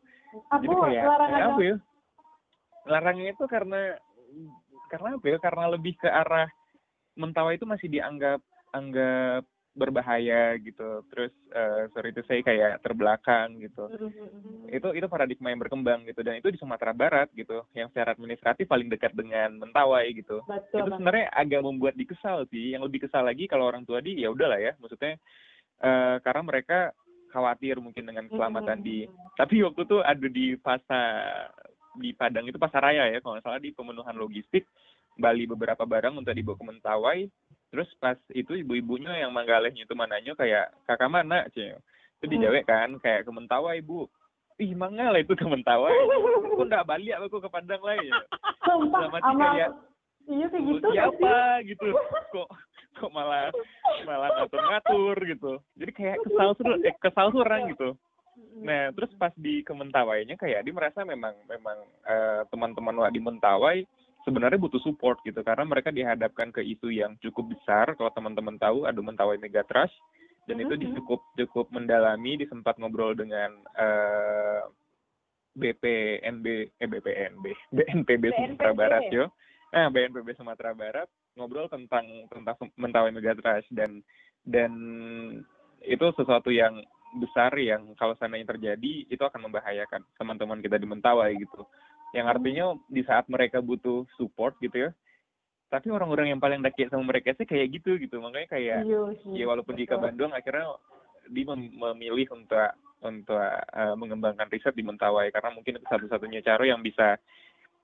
Aku 0.53 0.63
jadi 0.63 0.75
kayak, 0.77 1.05
apa 1.49 1.61
ya? 1.65 1.77
Larangnya 2.85 3.33
itu 3.33 3.45
karena 3.49 3.97
karena 4.93 5.09
apa 5.17 5.27
ya? 5.27 5.39
Karena 5.41 5.65
lebih 5.73 5.97
ke 5.97 6.09
arah 6.09 6.49
Mentawai 7.19 7.59
itu 7.59 7.67
masih 7.67 7.89
dianggap 7.91 8.39
anggap 8.71 9.43
berbahaya 9.79 10.59
gitu. 10.59 11.07
Terus 11.09 11.31
eh, 11.55 11.87
sorry 11.95 12.11
itu 12.11 12.23
saya 12.27 12.43
kayak 12.43 12.83
terbelakang 12.83 13.63
gitu. 13.63 13.87
Itu 14.67 14.91
itu 14.93 15.07
paradigma 15.07 15.55
yang 15.55 15.63
berkembang 15.63 16.03
gitu. 16.11 16.21
Dan 16.27 16.43
itu 16.43 16.51
di 16.51 16.59
Sumatera 16.59 16.91
Barat 16.91 17.31
gitu 17.33 17.63
yang 17.73 17.89
secara 17.95 18.13
administratif 18.13 18.67
paling 18.67 18.91
dekat 18.91 19.15
dengan 19.15 19.63
Mentawai 19.63 20.05
gitu. 20.11 20.43
Betul. 20.45 20.83
itu 20.83 20.91
sebenarnya 20.99 21.27
agak 21.31 21.63
membuat 21.63 21.95
dikesal 21.95 22.45
sih. 22.51 22.75
Yang 22.75 22.91
lebih 22.91 23.01
kesal 23.07 23.23
lagi 23.23 23.47
kalau 23.47 23.71
orang 23.71 23.87
tua 23.87 24.03
di 24.03 24.19
ya 24.19 24.35
udahlah 24.35 24.59
ya. 24.59 24.75
Maksudnya 24.83 25.15
eh, 25.81 26.17
karena 26.21 26.43
mereka 26.43 26.91
khawatir 27.31 27.79
mungkin 27.79 28.09
dengan 28.09 28.25
keselamatan 28.25 28.81
di 28.81 29.05
tapi 29.37 29.61
waktu 29.61 29.85
itu 29.85 30.01
ada 30.01 30.29
di 30.33 30.57
pasar 30.57 31.53
di 31.99 32.17
Padang 32.17 32.49
itu 32.49 32.57
pasar 32.57 32.81
raya 32.81 33.11
ya 33.13 33.21
kalau 33.21 33.37
nggak 33.37 33.47
salah 33.47 33.63
di 33.63 33.71
pemenuhan 33.71 34.17
logistik. 34.19 34.67
Bali 35.19 35.51
beberapa 35.51 35.83
barang 35.83 36.15
untuk 36.15 36.31
dibawa 36.31 36.55
ke 36.55 36.65
Mentawai 36.65 37.19
terus 37.69 37.89
pas 38.01 38.17
itu 38.33 38.65
ibu-ibunya 38.65 39.13
yang 39.21 39.33
manggalehnya 39.33 39.85
itu 39.85 39.95
mananya 39.95 40.33
kayak 40.37 40.73
kakak 40.89 41.13
mana 41.13 41.45
cie 41.53 41.77
itu 42.19 42.25
dijawab 42.35 42.67
kan 42.67 42.91
kayak 42.99 43.23
ke 43.23 43.31
Mentawai 43.31 43.79
bu. 43.79 44.11
Ih 44.59 44.75
mangal 44.75 45.15
itu 45.15 45.39
ke 45.39 45.47
Mentawai. 45.47 45.95
Aku 46.51 46.67
nggak 46.67 46.87
balik 46.91 47.15
aku 47.15 47.39
ke 47.39 47.47
Padang 47.47 47.79
lah 47.79 47.95
ya. 47.95 48.19
Dalam 48.67 49.15
arti 49.15 49.23
sama 49.23 49.47
kayak, 49.55 49.71
iya 50.27 50.47
kayak 50.51 50.65
gitu 50.67 50.79
sih? 50.83 50.93
siapa 50.99 51.37
gitu. 51.63 51.89
Kok 52.35 52.49
kok 52.99 53.11
malah 53.15 53.55
malah 54.03 54.35
ngatur 54.35 54.63
ngatur 54.67 55.17
gitu. 55.31 55.53
Jadi 55.79 55.93
kayak 55.95 56.17
kesal 56.27 56.49
tuh 56.59 56.75
eh, 56.83 56.95
kesal 56.99 57.31
tuh 57.31 57.47
orang 57.47 57.71
gitu 57.71 57.95
nah 58.59 58.91
terus 58.95 59.11
pas 59.19 59.35
di 59.39 59.63
kementawainya 59.63 60.35
kayak 60.39 60.63
dia 60.67 60.75
merasa 60.75 61.03
memang 61.03 61.35
memang 61.47 61.79
eh, 62.07 62.43
teman-teman 62.51 62.99
wak 63.03 63.15
di 63.15 63.21
Mentawai 63.23 63.79
sebenarnya 64.29 64.61
butuh 64.61 64.85
support 64.85 65.25
gitu 65.25 65.41
karena 65.41 65.65
mereka 65.65 65.89
dihadapkan 65.89 66.53
ke 66.53 66.61
isu 66.61 66.93
yang 66.93 67.17
cukup 67.25 67.57
besar. 67.57 67.97
Kalau 67.97 68.13
teman-teman 68.13 68.61
tahu 68.61 68.85
ada 68.85 69.01
mentawai 69.01 69.41
megatrash 69.41 69.93
dan 70.45 70.61
itu 70.61 70.77
cukup 71.01 71.25
cukup 71.41 71.73
mendalami. 71.73 72.37
Disempat 72.37 72.77
ngobrol 72.77 73.17
dengan 73.17 73.57
eh, 73.73 74.61
BPNB 75.57 76.47
eh 76.77 76.89
BPNB 76.93 77.45
BNPB 77.77 78.25
Sumatera. 78.37 78.77
Barat 78.77 79.09
yo. 79.09 79.33
Nah 79.73 79.89
BNPB 79.89 80.29
Sumatera 80.37 80.77
Barat 80.77 81.09
ngobrol 81.33 81.73
tentang 81.73 82.05
tentang 82.29 82.57
mentawai 82.77 83.09
megatrash 83.09 83.65
dan 83.73 84.05
dan 84.45 84.73
itu 85.81 86.05
sesuatu 86.13 86.53
yang 86.53 86.85
besar 87.17 87.57
yang 87.57 87.97
kalau 87.97 88.13
seandainya 88.21 88.53
terjadi 88.53 89.09
itu 89.09 89.23
akan 89.25 89.49
membahayakan 89.49 90.05
teman-teman 90.21 90.61
kita 90.61 90.77
di 90.77 90.85
Mentawai 90.85 91.33
gitu 91.41 91.65
yang 92.17 92.27
artinya 92.29 92.77
di 92.89 93.05
saat 93.05 93.29
mereka 93.29 93.61
butuh 93.61 94.09
support 94.17 94.57
gitu 94.61 94.89
ya 94.89 94.91
tapi 95.69 95.93
orang-orang 95.93 96.33
yang 96.33 96.41
paling 96.41 96.65
dekat 96.65 96.89
sama 96.89 97.05
mereka 97.05 97.37
sih 97.37 97.45
kayak 97.45 97.69
gitu 97.77 98.01
gitu 98.01 98.17
makanya 98.25 98.49
kayak 98.57 98.81
Iya 98.89 99.01
ya 99.37 99.45
walaupun 99.45 99.77
di 99.77 99.85
Betul. 99.85 100.01
Bandung 100.01 100.33
akhirnya 100.33 100.81
dia 101.29 101.45
mem- 101.45 101.77
memilih 101.77 102.33
untuk 102.33 102.57
untuk 103.05 103.37
eh, 103.53 103.95
mengembangkan 103.95 104.49
riset 104.49 104.73
di 104.73 104.81
Mentawai 104.81 105.29
karena 105.29 105.53
mungkin 105.53 105.77
itu 105.77 105.87
satu-satunya 105.87 106.41
cara 106.41 106.65
yang 106.65 106.81
bisa 106.81 107.21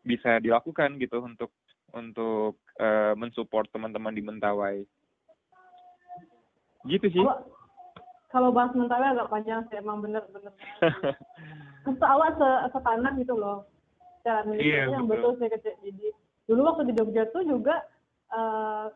bisa 0.00 0.40
dilakukan 0.40 0.96
gitu 0.96 1.20
untuk 1.20 1.52
untuk 1.92 2.56
eh, 2.80 3.12
mensupport 3.12 3.68
teman-teman 3.68 4.16
di 4.16 4.24
Mentawai 4.24 4.80
gitu 6.88 7.06
sih 7.12 7.20
Kalau 7.20 7.52
kalau 8.34 8.50
bahas 8.50 8.74
mentawai 8.74 9.14
agak 9.14 9.30
panjang 9.30 9.62
sih 9.70 9.78
emang 9.78 10.02
bener-bener. 10.02 10.50
Awak 11.86 12.30
se 12.34 12.48
setanah 12.74 13.14
gitu 13.14 13.38
loh. 13.38 13.62
Cara 14.24 14.40
Iya, 14.56 14.88
yang 14.88 15.04
betul. 15.04 15.36
sih 15.36 15.52
kecil. 15.52 15.74
Jadi 15.84 16.06
dulu 16.48 16.60
waktu 16.64 16.82
di 16.88 16.94
Jogja 16.96 17.28
tuh 17.28 17.44
juga 17.44 17.84
eh 18.32 18.88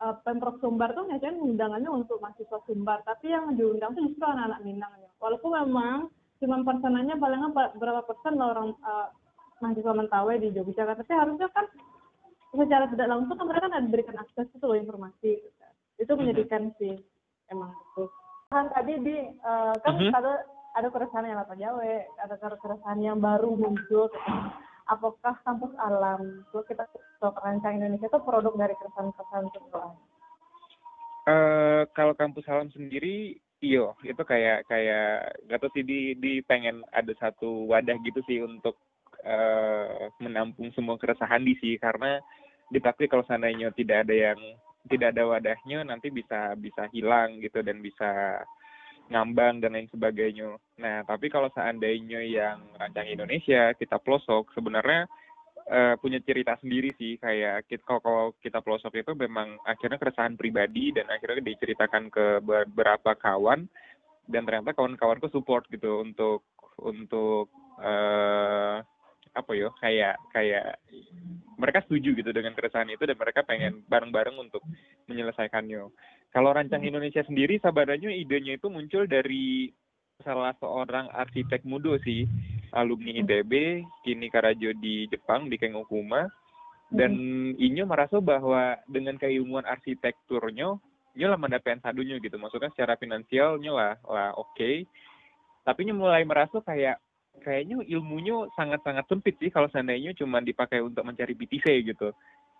eh, 0.00 0.14
Pemprov 0.24 0.58
Sumbar 0.58 0.90
tuh 0.92 1.04
ngadain 1.06 1.36
undangannya 1.36 1.92
untuk 1.92 2.18
mahasiswa 2.18 2.58
Sumbar, 2.64 3.04
tapi 3.04 3.30
yang 3.30 3.52
diundang 3.52 3.92
tuh 3.92 4.08
justru 4.08 4.24
anak-anak 4.24 4.64
Minang 4.64 4.92
ya. 4.98 5.10
Walaupun 5.20 5.52
memang 5.54 6.08
cuma 6.40 6.60
persenannya 6.60 7.14
paling 7.16 7.40
berapa 7.76 8.00
persen 8.02 8.34
lah 8.34 8.56
orang 8.56 8.72
eh, 8.74 9.08
mahasiswa 9.60 9.92
Mentawai 9.92 10.40
di 10.40 10.48
Jogja, 10.50 10.88
tapi 10.88 11.12
harusnya 11.12 11.52
kan 11.52 11.68
secara 12.54 12.86
tidak 12.86 13.06
langsung 13.10 13.34
kan 13.34 13.46
mereka 13.46 13.66
kan 13.66 13.74
ada 13.74 13.84
diberikan 13.84 14.16
akses 14.16 14.48
itu 14.48 14.64
loh 14.64 14.78
informasi. 14.78 15.30
gitu 15.36 15.52
kan. 15.60 15.72
Itu 16.00 16.12
menyedihkan 16.16 16.62
sih 16.76 16.96
emang 17.50 17.70
itu. 17.70 18.04
Kan 18.48 18.72
tadi 18.72 18.92
di 18.98 19.16
eh, 19.30 19.74
kan 19.78 19.94
Mhm. 19.94 20.10
ada 20.10 20.32
ada 20.74 20.88
keresahan 20.90 21.30
yang 21.30 21.40
apa 21.40 21.54
Jawa, 21.54 22.02
ada 22.18 22.34
keresahan 22.38 23.00
yang 23.00 23.18
baru 23.22 23.54
muncul. 23.54 24.10
Apakah 24.84 25.40
kampus 25.46 25.72
alam, 25.80 26.44
kalau 26.52 26.64
kita 26.68 26.84
kalau 27.16 27.32
perancang 27.32 27.80
Indonesia 27.80 28.04
itu 28.10 28.20
produk 28.20 28.52
dari 28.58 28.74
keresahan-keresahan 28.76 29.48
itu? 29.48 29.60
eh 31.24 31.82
kalau 31.96 32.12
kampus 32.12 32.44
alam 32.52 32.68
sendiri 32.68 33.40
iyo 33.64 33.96
itu 34.04 34.20
kayak 34.28 34.68
kayak 34.68 35.32
gak 35.48 35.56
tau 35.56 35.72
sih 35.72 35.80
di 35.80 36.12
di 36.20 36.44
pengen 36.44 36.84
ada 36.92 37.16
satu 37.16 37.64
wadah 37.64 37.96
gitu 38.04 38.20
sih 38.28 38.44
untuk 38.44 38.76
eh 39.24 40.12
menampung 40.20 40.68
semua 40.76 41.00
keresahan 41.00 41.40
di 41.40 41.56
sih 41.64 41.80
karena 41.80 42.20
ditakdir 42.68 43.08
kalau 43.08 43.24
seandainya 43.24 43.72
tidak 43.72 44.04
ada 44.04 44.12
yang 44.12 44.40
tidak 44.84 45.16
ada 45.16 45.24
wadahnya 45.24 45.80
nanti 45.80 46.12
bisa 46.12 46.52
bisa 46.60 46.92
hilang 46.92 47.40
gitu 47.40 47.64
dan 47.64 47.80
bisa 47.80 48.44
ngambang 49.12 49.60
dan 49.60 49.76
lain 49.76 49.88
sebagainya. 49.92 50.56
Nah, 50.80 51.04
tapi 51.04 51.28
kalau 51.28 51.52
seandainya 51.52 52.24
yang 52.24 52.60
rancang 52.80 53.08
Indonesia 53.08 53.76
kita 53.76 54.00
pelosok 54.00 54.52
sebenarnya 54.56 55.04
eh, 55.68 55.94
punya 56.00 56.20
cerita 56.24 56.56
sendiri 56.60 56.92
sih 56.96 57.20
kayak 57.20 57.68
kita 57.68 58.00
kalau, 58.00 58.32
kita 58.40 58.64
pelosok 58.64 58.96
itu 58.96 59.12
memang 59.16 59.60
akhirnya 59.64 60.00
keresahan 60.00 60.36
pribadi 60.40 60.92
dan 60.92 61.08
akhirnya 61.12 61.44
diceritakan 61.44 62.08
ke 62.08 62.40
beberapa 62.40 63.12
kawan 63.16 63.68
dan 64.24 64.42
ternyata 64.48 64.72
kawan-kawanku 64.72 65.28
support 65.28 65.68
gitu 65.68 66.00
untuk 66.00 66.40
untuk 66.80 67.52
eh 67.84 68.80
apa 69.34 69.50
yo 69.58 69.74
kayak 69.82 70.14
kayak 70.30 70.78
mereka 71.58 71.82
setuju 71.82 72.14
gitu 72.14 72.30
dengan 72.30 72.54
keresahan 72.54 72.86
itu 72.86 73.02
dan 73.02 73.18
mereka 73.18 73.42
pengen 73.42 73.82
bareng-bareng 73.90 74.38
untuk 74.38 74.62
menyelesaikannya. 75.10 75.90
Kalau 76.34 76.50
rancang 76.50 76.82
Indonesia 76.82 77.22
sendiri 77.22 77.62
sabaranya 77.62 78.10
idenya 78.10 78.58
itu 78.58 78.66
muncul 78.66 79.06
dari 79.06 79.70
salah 80.26 80.50
seorang 80.58 81.06
arsitek 81.14 81.62
muda 81.62 81.94
sih. 82.02 82.26
Alumni 82.74 83.22
ITB 83.22 83.86
kini 84.02 84.26
karajo 84.34 84.74
di 84.74 85.06
Jepang 85.06 85.46
di 85.46 85.54
Kengokuma. 85.54 86.26
Dan 86.90 87.14
inyo 87.54 87.86
merasa 87.86 88.18
bahwa 88.18 88.74
dengan 88.90 89.14
keilmuan 89.14 89.62
arsitekturnya 89.62 90.74
nyo 91.14 91.26
lah 91.30 91.38
mendapat 91.38 91.78
sadunya 91.78 92.18
gitu. 92.18 92.34
Maksudnya 92.34 92.74
secara 92.74 92.98
finansial 92.98 93.62
nyo 93.62 93.78
lah 93.78 93.94
lah 94.02 94.34
oke. 94.34 94.90
Tapi 95.62 95.80
nyo 95.86 95.94
mulai 96.02 96.26
merasa 96.26 96.58
kayak 96.66 96.98
kayaknya 97.46 97.78
ilmunya 97.86 98.50
sangat-sangat 98.58 99.06
sempit 99.06 99.38
sih 99.38 99.54
kalau 99.54 99.70
seandainya 99.70 100.14
cuma 100.18 100.42
dipakai 100.42 100.82
untuk 100.82 101.06
mencari 101.06 101.34
BTC 101.34 101.94
gitu 101.94 102.10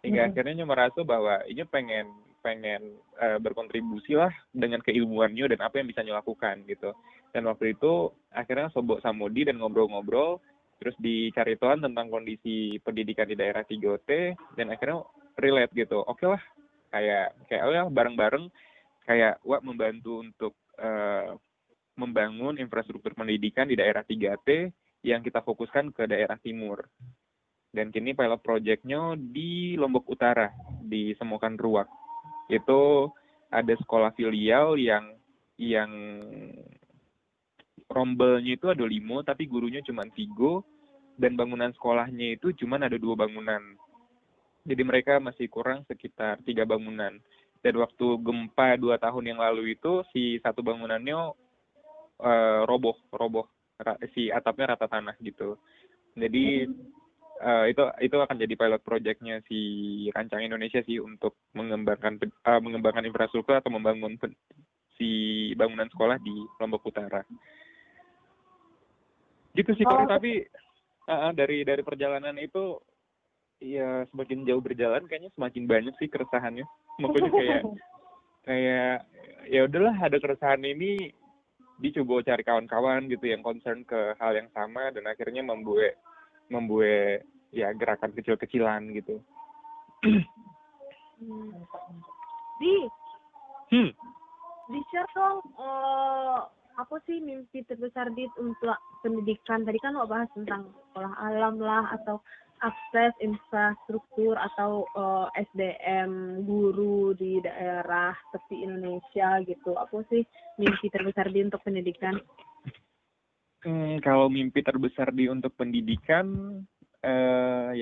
hingga 0.05 0.29
akhirnya 0.29 0.69
merasa 0.69 1.01
bahwa 1.01 1.41
inyo 1.49 1.65
pengen 1.73 2.13
pengen 2.45 3.01
eh, 3.17 3.41
berkontribusi 3.41 4.13
lah 4.21 4.29
dengan 4.53 4.85
keilmuannya 4.85 5.57
dan 5.57 5.61
apa 5.65 5.81
yang 5.81 5.89
bisa 5.89 6.05
lakukan 6.05 6.61
gitu. 6.69 6.93
Dan 7.33 7.49
waktu 7.49 7.73
itu 7.73 8.13
akhirnya 8.31 8.69
sobok 8.71 9.01
samudi 9.01 9.49
dan 9.49 9.57
ngobrol-ngobrol 9.59 10.39
terus 10.77 10.93
dicari 11.01 11.57
tahu 11.57 11.81
tentang 11.81 12.13
kondisi 12.13 12.77
pendidikan 12.85 13.25
di 13.25 13.35
daerah 13.39 13.65
3T 13.65 14.37
dan 14.61 14.67
akhirnya 14.69 15.01
relate 15.41 15.73
gitu. 15.73 16.05
Oke 16.05 16.29
lah 16.29 16.43
kayak 16.93 17.33
kayak 17.49 17.63
oh 17.65 17.73
ya 17.73 17.83
bareng-bareng 17.89 18.45
kayak 19.09 19.41
wah 19.41 19.65
membantu 19.65 20.21
untuk 20.21 20.53
eh, 20.77 21.33
membangun 21.97 22.61
infrastruktur 22.61 23.17
pendidikan 23.17 23.65
di 23.65 23.81
daerah 23.81 24.05
3T 24.05 24.69
yang 25.05 25.25
kita 25.25 25.41
fokuskan 25.41 25.97
ke 25.97 26.05
daerah 26.05 26.37
timur 26.45 26.85
dan 27.75 27.91
kini 27.91 28.15
pilot 28.15 28.39
projectnya 28.39 29.19
di 29.19 29.75
Lombok 29.75 30.07
Utara 30.07 30.55
di 30.79 31.11
Semokan 31.19 31.59
Ruak. 31.59 31.91
Itu 32.47 33.11
ada 33.51 33.75
sekolah 33.75 34.15
filial 34.15 34.79
yang 34.79 35.11
yang 35.59 35.91
rombelnya 37.91 38.55
itu 38.55 38.71
ada 38.71 38.87
lima 38.87 39.27
tapi 39.27 39.51
gurunya 39.51 39.83
cuma 39.83 40.07
tiga. 40.15 40.63
Dan 41.15 41.39
bangunan 41.39 41.71
sekolahnya 41.71 42.35
itu 42.39 42.51
cuma 42.59 42.75
ada 42.79 42.99
dua 42.99 43.15
bangunan. 43.15 43.63
Jadi 44.67 44.83
mereka 44.83 45.23
masih 45.23 45.47
kurang 45.47 45.87
sekitar 45.87 46.43
tiga 46.43 46.67
bangunan. 46.67 47.23
Dan 47.63 47.75
waktu 47.79 48.07
gempa 48.19 48.75
dua 48.79 48.99
tahun 48.99 49.35
yang 49.35 49.39
lalu 49.39 49.79
itu 49.79 50.03
si 50.11 50.43
satu 50.43 50.67
bangunannya 50.67 51.19
eh, 52.19 52.61
roboh 52.67 52.99
roboh 53.15 53.47
si 54.15 54.27
atapnya 54.31 54.75
rata 54.75 54.91
tanah 54.91 55.15
gitu. 55.23 55.55
Jadi 56.19 56.67
eh, 57.45 57.65
itu 57.77 57.83
itu 58.01 58.17
akan 58.17 58.41
jadi 58.41 58.55
pilot 58.57 58.83
projectnya 58.83 59.45
si 59.45 59.61
rancang 60.17 60.41
Indonesia 60.41 60.81
sih 60.83 60.99
untuk 60.99 61.37
mengembangkan 61.53 62.17
eh, 62.25 62.61
mengembangkan 62.61 63.05
infrastruktur 63.05 63.61
atau 63.61 63.69
membangun 63.69 64.17
si 64.97 65.53
bangunan 65.55 65.87
sekolah 65.93 66.17
di 66.25 66.35
Lombok 66.59 66.89
Utara 66.89 67.21
gitu 69.55 69.71
sih 69.77 69.87
Oh. 69.87 70.09
tapi 70.09 70.43
eh, 71.07 71.31
dari 71.37 71.63
dari 71.63 71.83
perjalanan 71.85 72.35
itu 72.41 72.81
ya 73.63 74.03
semakin 74.11 74.43
jauh 74.49 74.61
berjalan 74.61 75.07
kayaknya 75.07 75.31
semakin 75.39 75.65
banyak 75.65 75.95
sih 76.01 76.09
keresahannya 76.11 76.67
makanya 76.99 77.31
kayak 77.31 77.63
kayak 78.49 78.95
ya 79.49 79.61
udahlah 79.65 79.97
ada 79.97 80.17
keresahan 80.21 80.61
ini 80.65 81.15
dicoba 81.81 82.23
cari 82.23 82.43
kawan-kawan 82.47 83.11
gitu 83.11 83.31
yang 83.31 83.43
concern 83.43 83.83
ke 83.83 84.15
hal 84.19 84.33
yang 84.37 84.47
sama 84.55 84.95
dan 84.95 85.11
akhirnya 85.11 85.43
membuat 85.43 85.99
membuat 86.53 87.27
ya 87.55 87.71
gerakan 87.73 88.13
kecil-kecilan 88.13 88.91
gitu. 88.93 89.23
Hmm. 91.23 91.55
Di, 92.61 92.75
Hmm. 93.73 93.91
di 94.71 94.81
share 94.93 95.11
dong 95.17 95.41
eh, 95.57 96.39
apa 96.75 96.97
sih 97.07 97.23
mimpi 97.23 97.63
terbesar 97.65 98.11
di 98.13 98.27
untuk 98.37 98.77
pendidikan? 99.01 99.63
Tadi 99.65 99.79
kan 99.81 99.95
lo 99.95 100.11
bahas 100.11 100.29
tentang 100.35 100.75
sekolah 100.91 101.15
alam 101.23 101.57
lah 101.63 101.91
atau 101.95 102.21
akses 102.63 103.13
infrastruktur 103.23 104.37
atau 104.39 104.87
eh, 104.95 105.47
SDM 105.51 106.45
guru 106.45 107.17
di 107.17 107.41
daerah 107.41 108.15
tepi 108.35 108.63
Indonesia 108.63 109.41
gitu. 109.47 109.75
Apa 109.75 110.05
sih 110.13 110.23
mimpi 110.61 110.87
terbesar 110.93 111.31
di 111.31 111.41
untuk 111.43 111.63
pendidikan? 111.65 112.19
Hmm, 113.65 113.97
kalau 114.05 114.29
mimpi 114.29 114.61
terbesar 114.61 115.09
di 115.09 115.25
untuk 115.33 115.57
pendidikan 115.57 116.61
eh 117.05 117.34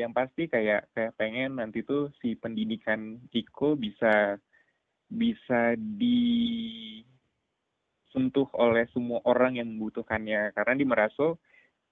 yang 0.03 0.12
pasti 0.12 0.51
kayak 0.51 0.91
kayak 0.93 1.15
pengen 1.15 1.62
nanti 1.62 1.87
tuh 1.87 2.11
si 2.19 2.35
pendidikan 2.35 3.23
Iko 3.31 3.79
bisa 3.79 4.37
bisa 5.12 5.77
disentuh 5.79 7.05
oleh 8.57 8.88
semua 8.91 9.21
orang 9.29 9.61
yang 9.61 9.69
membutuhkannya. 9.71 10.51
Karena 10.57 10.75
di 10.75 10.85
Meraso 10.88 11.38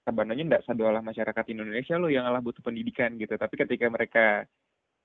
sebenarnya 0.03 0.43
tidak 0.43 0.65
sadolah 0.65 1.01
masyarakat 1.05 1.45
Indonesia 1.53 1.95
loh 2.01 2.09
yang 2.09 2.25
alah 2.25 2.41
butuh 2.41 2.65
pendidikan 2.65 3.15
gitu. 3.21 3.37
Tapi 3.37 3.55
ketika 3.55 3.87
mereka 3.87 4.43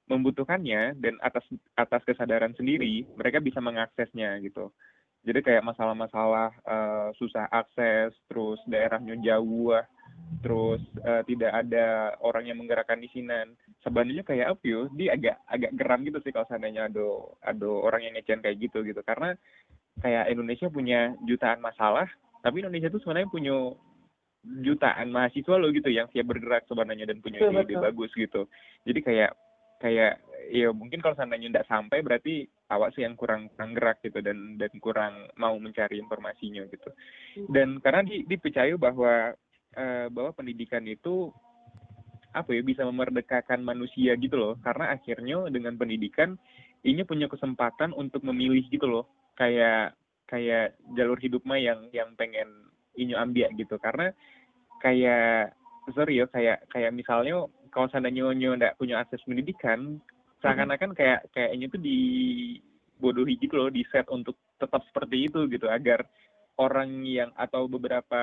membutuhkannya 0.06 0.96
dan 1.02 1.18
atas 1.18 1.42
atas 1.74 2.02
kesadaran 2.06 2.54
sendiri 2.54 3.04
mereka 3.18 3.42
bisa 3.42 3.58
mengaksesnya 3.58 4.38
gitu. 4.42 4.70
Jadi 5.26 5.42
kayak 5.42 5.66
masalah-masalah 5.66 6.54
uh, 6.62 7.10
susah 7.18 7.50
akses 7.50 8.14
terus 8.30 8.62
daerahnya 8.70 9.18
jauh 9.18 9.74
terus 10.42 10.82
uh, 11.06 11.22
tidak 11.24 11.54
ada 11.54 12.14
orang 12.22 12.50
yang 12.50 12.58
menggerakkan 12.58 12.98
isinan 13.02 13.54
sebenarnya 13.80 14.26
kayak 14.26 14.58
apa 14.58 14.64
yo 14.66 14.90
dia 14.94 15.14
agak 15.14 15.36
agak 15.46 15.72
geram 15.78 16.02
gitu 16.02 16.18
sih 16.22 16.34
kalau 16.34 16.46
seandainya 16.50 16.90
ada 16.90 17.06
ada 17.46 17.68
orang 17.70 18.02
yang 18.04 18.14
ngecen 18.18 18.42
kayak 18.42 18.58
gitu 18.58 18.82
gitu. 18.82 19.00
Karena 19.06 19.34
kayak 20.02 20.28
Indonesia 20.28 20.68
punya 20.68 21.14
jutaan 21.24 21.62
masalah 21.62 22.06
tapi 22.44 22.62
Indonesia 22.62 22.92
tuh 22.92 23.02
sebenarnya 23.02 23.32
punya 23.32 23.54
jutaan 24.62 25.10
mahasiswa 25.10 25.58
loh 25.58 25.70
gitu 25.74 25.90
yang 25.90 26.06
siap 26.14 26.30
bergerak 26.30 26.62
sebenarnya 26.70 27.10
dan 27.10 27.18
punya 27.18 27.42
ide, 27.42 27.66
ide 27.66 27.74
bagus 27.82 28.14
gitu. 28.14 28.46
Jadi 28.86 29.00
kayak 29.02 29.32
kayak 29.82 30.22
ya 30.48 30.70
mungkin 30.70 31.02
kalau 31.02 31.18
seandainya 31.18 31.50
tidak 31.52 31.68
sampai 31.68 31.98
berarti 32.00 32.46
awak 32.70 32.94
sih 32.94 33.02
yang 33.02 33.18
kurang 33.18 33.50
kurang 33.52 33.74
gerak 33.74 33.98
gitu 34.00 34.22
dan 34.22 34.54
dan 34.56 34.72
kurang 34.78 35.26
mau 35.36 35.58
mencari 35.58 35.98
informasinya 35.98 36.64
gitu. 36.70 36.90
Hmm. 37.36 37.46
dan 37.50 37.68
karena 37.82 38.06
di, 38.06 38.22
dipercaya 38.24 38.72
bahwa 38.78 39.34
uh, 39.76 40.06
bahwa 40.10 40.32
pendidikan 40.32 40.82
itu 40.88 41.30
apa 42.36 42.52
ya 42.52 42.60
bisa 42.60 42.84
memerdekakan 42.84 43.64
manusia 43.64 44.16
gitu 44.16 44.36
loh. 44.36 44.54
Karena 44.60 44.92
akhirnya 44.92 45.48
dengan 45.52 45.76
pendidikan 45.76 46.36
ini 46.84 47.04
punya 47.04 47.28
kesempatan 47.28 47.92
untuk 47.96 48.24
memilih 48.24 48.64
gitu 48.68 48.88
loh. 48.88 49.04
Kayak 49.36 49.96
kayak 50.26 50.76
jalur 50.96 51.16
hidup 51.20 51.44
yang 51.56 51.88
yang 51.92 52.12
pengen 52.16 52.72
ini 52.96 53.16
ambil 53.16 53.48
gitu. 53.56 53.76
Karena 53.80 54.12
kayak 54.80 55.56
sorry 55.94 56.20
ya 56.20 56.26
kayak 56.28 56.66
kayak 56.72 56.92
misalnya 56.92 57.46
kalau 57.70 57.86
seandainya 57.92 58.24
nyonya 58.24 58.48
nggak 58.56 58.76
punya 58.80 59.04
akses 59.04 59.22
pendidikan 59.28 60.00
seakan-akan 60.40 60.92
kayak 60.96 61.28
kayaknya 61.32 61.66
tuh 61.68 61.80
dibodohi 61.80 63.36
gitu 63.40 63.56
loh 63.56 63.70
di 63.72 63.84
set 63.88 64.08
untuk 64.12 64.36
tetap 64.56 64.80
seperti 64.88 65.28
itu 65.28 65.44
gitu 65.48 65.68
agar 65.68 66.04
orang 66.56 67.04
yang 67.04 67.30
atau 67.36 67.68
beberapa 67.68 68.22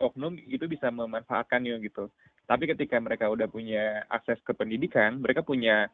oknum 0.00 0.36
itu 0.48 0.64
bisa 0.64 0.88
memanfaatkannya 0.88 1.76
gitu. 1.84 2.08
Tapi 2.48 2.66
ketika 2.66 2.98
mereka 2.98 3.28
udah 3.30 3.46
punya 3.46 4.02
akses 4.10 4.40
ke 4.42 4.56
pendidikan, 4.56 5.20
mereka 5.20 5.44
punya 5.44 5.86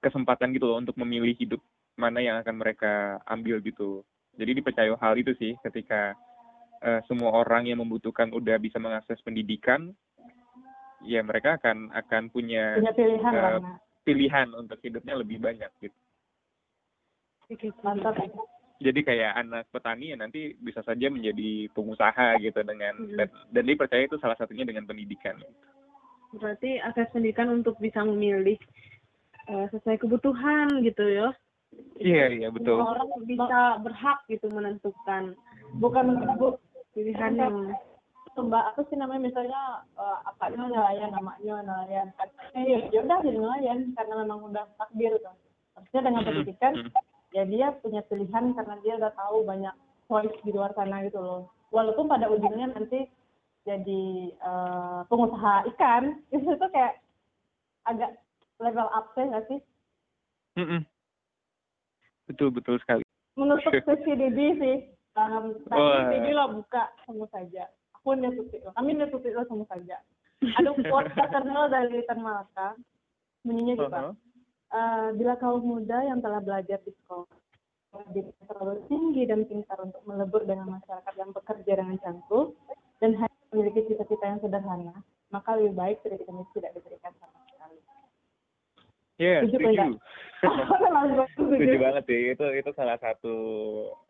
kesempatan 0.00 0.54
gitu 0.54 0.70
loh 0.70 0.78
untuk 0.80 0.96
memilih 0.98 1.34
hidup 1.36 1.60
mana 1.98 2.22
yang 2.22 2.40
akan 2.40 2.56
mereka 2.56 3.20
ambil 3.28 3.60
gitu. 3.60 4.00
Jadi 4.38 4.62
dipercaya 4.62 4.88
hal 4.96 5.14
itu 5.20 5.36
sih 5.36 5.52
ketika 5.60 6.16
uh, 6.80 7.00
semua 7.04 7.36
orang 7.36 7.68
yang 7.68 7.84
membutuhkan 7.84 8.32
udah 8.32 8.56
bisa 8.56 8.80
mengakses 8.80 9.20
pendidikan, 9.20 9.92
ya 11.04 11.20
mereka 11.20 11.60
akan 11.60 11.92
akan 11.92 12.32
punya, 12.32 12.80
punya 12.80 12.94
pilihan, 12.96 13.32
uh, 13.36 13.60
pilihan 14.06 14.48
untuk 14.56 14.78
hidupnya 14.80 15.14
lebih 15.20 15.38
banyak 15.42 15.68
gitu. 15.82 15.98
Mantap 17.84 18.16
jadi 18.82 19.00
kayak 19.06 19.32
anak 19.38 19.64
petani 19.70 20.12
ya 20.12 20.16
nanti 20.18 20.58
bisa 20.58 20.82
saja 20.82 21.06
menjadi 21.08 21.70
pengusaha 21.72 22.36
gitu 22.42 22.60
dengan 22.66 22.94
hmm. 22.98 23.16
dan, 23.16 23.28
dan 23.54 23.62
dia 23.62 23.78
percaya 23.78 24.02
itu 24.04 24.18
salah 24.18 24.34
satunya 24.34 24.66
dengan 24.66 24.84
pendidikan. 24.84 25.38
Berarti 26.34 26.82
akses 26.82 27.12
pendidikan 27.14 27.48
untuk 27.48 27.78
bisa 27.78 28.02
memilih 28.02 28.58
uh, 29.46 29.70
sesuai 29.70 30.02
kebutuhan 30.02 30.82
gitu 30.82 31.04
ya. 31.06 31.28
Iya 31.96 32.26
iya 32.34 32.48
betul. 32.50 32.82
Orang 32.82 33.08
bisa 33.24 33.80
berhak 33.80 34.18
gitu 34.28 34.50
menentukan 34.52 35.38
bukan 35.80 36.06
bu, 36.36 36.58
pilihannya. 36.92 37.72
Mbak 38.32 38.64
apa 38.64 38.80
sih 38.88 38.96
namanya 38.96 39.28
misalnya 39.28 39.84
uh, 39.92 40.24
apanya 40.24 40.64
nelayan 40.64 41.12
namanya 41.12 41.54
nelayan 41.68 42.08
kan 42.16 42.32
eh, 42.56 42.88
ya 42.88 43.04
udah 43.04 43.20
jadi 43.20 43.36
nelayan 43.36 43.92
karena 43.92 44.14
memang 44.24 44.48
udah 44.48 44.64
takdir 44.80 45.12
kan. 45.20 45.36
Harusnya 45.76 46.00
dengan 46.00 46.22
pendidikan 46.24 46.72
hmm 46.80 47.11
ya 47.32 47.44
dia 47.48 47.72
punya 47.80 48.04
pilihan 48.06 48.52
karena 48.52 48.76
dia 48.84 48.94
udah 49.00 49.12
tahu 49.16 49.44
banyak 49.48 49.74
choice 50.06 50.36
di 50.44 50.50
luar 50.52 50.72
sana 50.76 51.04
gitu 51.08 51.18
loh. 51.18 51.48
Walaupun 51.72 52.04
pada 52.08 52.28
ujungnya 52.28 52.76
nanti 52.76 53.08
jadi 53.64 54.34
uh, 54.44 55.00
pengusaha 55.08 55.64
ikan 55.74 56.20
itu 56.36 56.44
tuh 56.44 56.70
kayak 56.70 57.00
agak 57.88 58.20
level 58.60 58.88
up 58.92 59.10
sih 59.16 59.24
nggak 59.24 59.44
sih? 59.48 59.60
Mm 60.60 60.66
-mm. 60.68 60.80
betul 62.28 62.52
betul 62.52 62.76
sekali. 62.84 63.02
Menutup 63.40 63.72
sesi 63.88 64.12
Didi 64.12 64.48
sih. 64.60 64.76
Um, 65.12 65.56
tadi 65.68 65.80
oh, 65.80 66.08
Didi 66.12 66.30
lo 66.36 66.60
buka 66.60 66.92
semua 67.08 67.28
saja. 67.32 67.68
Aku 68.00 68.16
tutup 68.16 68.60
lo. 68.60 68.70
Kami 68.76 68.96
tutup 69.08 69.24
lo 69.24 69.42
semua 69.48 69.66
saja. 69.72 69.96
Ada 70.60 70.70
quote 70.92 71.12
terkenal 71.16 71.72
dari 71.72 72.04
Tan 72.04 72.20
Malaka. 72.20 72.76
Bunyinya 73.42 73.74
gitu. 73.80 73.88
Uh 73.88 74.12
-huh 74.12 74.14
uh, 74.14 74.31
bila 75.20 75.36
kaum 75.36 75.60
muda 75.60 76.00
yang 76.00 76.24
telah 76.24 76.40
belajar 76.40 76.80
di 76.80 76.96
sekolah 77.04 77.28
terlalu 78.48 78.80
tinggi 78.88 79.22
dan 79.28 79.44
pintar 79.44 79.76
untuk 79.84 80.00
melebur 80.08 80.42
dengan 80.48 80.80
masyarakat 80.80 81.14
yang 81.20 81.30
bekerja 81.36 81.72
dengan 81.76 81.96
cantik 82.00 82.56
dan 83.04 83.12
hanya 83.20 83.40
memiliki 83.52 83.92
cita-cita 83.92 84.24
yang 84.24 84.40
sederhana, 84.40 84.96
maka 85.28 85.60
lebih 85.60 85.76
baik 85.76 86.00
pendidikan 86.00 86.40
itu 86.40 86.52
tidak 86.56 86.72
diberikan 86.80 87.12
sama 87.20 87.38
sekali. 87.52 87.78
Iya, 89.20 89.28
yeah, 89.28 89.40
setuju. 89.52 91.22
setuju 91.36 91.76
banget 91.76 92.02
sih. 92.08 92.20
Itu 92.32 92.46
itu 92.56 92.70
salah 92.72 92.96
satu 92.96 93.36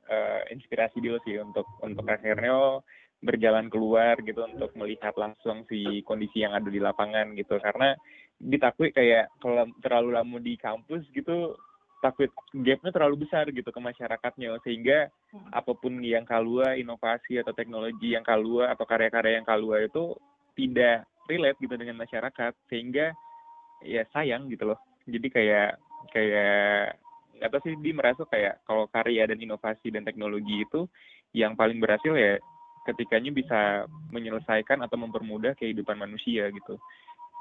uh, 0.07 0.41
inspirasi 0.55 1.03
dia 1.03 1.19
sih 1.27 1.43
untuk 1.43 1.67
untuk 1.83 2.07
akhirnya 2.07 2.79
berjalan 3.23 3.71
keluar 3.71 4.19
gitu 4.19 4.43
untuk 4.47 4.75
melihat 4.75 5.15
langsung 5.15 5.63
si 5.71 6.03
kondisi 6.03 6.43
yang 6.43 6.59
ada 6.59 6.67
di 6.67 6.83
lapangan 6.83 7.39
gitu 7.39 7.55
karena 7.63 7.95
ditakui 8.43 8.91
kayak 8.91 9.31
kalau 9.39 9.71
terlalu 9.79 10.11
lama 10.19 10.37
di 10.43 10.59
kampus 10.59 11.07
gitu 11.15 11.55
takut 12.03 12.27
gapnya 12.51 12.91
terlalu 12.91 13.25
besar 13.25 13.47
gitu 13.55 13.71
ke 13.71 13.79
masyarakatnya. 13.79 14.59
Sehingga 14.67 15.07
hmm. 15.31 15.55
apa 15.55 15.73
pun 15.79 16.03
yang 16.03 16.27
keluar 16.27 16.75
inovasi 16.75 17.39
atau 17.39 17.55
teknologi 17.55 18.19
yang 18.19 18.27
keluar 18.27 18.75
atau 18.75 18.83
karya-karya 18.83 19.39
yang 19.39 19.47
keluar 19.47 19.87
itu 19.87 20.19
tidak 20.59 21.07
relate 21.31 21.59
gitu 21.63 21.75
dengan 21.79 22.03
masyarakat. 22.03 22.53
Sehingga 22.67 23.15
ya 23.87 24.03
sayang 24.11 24.51
gitu 24.51 24.75
loh. 24.75 24.79
Jadi 25.07 25.31
kayak 25.31 25.79
kayak 26.11 26.99
apa 27.43 27.59
sih 27.63 27.75
dia 27.79 27.95
merasa 27.95 28.23
kayak 28.27 28.63
kalau 28.67 28.91
karya 28.91 29.27
dan 29.27 29.39
inovasi 29.39 29.91
dan 29.91 30.03
teknologi 30.03 30.63
itu 30.63 30.87
yang 31.35 31.55
paling 31.59 31.83
berhasil 31.83 32.13
ya 32.15 32.39
ketikanya 32.83 33.31
bisa 33.31 33.61
menyelesaikan 34.11 34.83
atau 34.83 34.99
mempermudah 34.99 35.55
kehidupan 35.55 35.99
manusia 35.99 36.51
gitu 36.51 36.79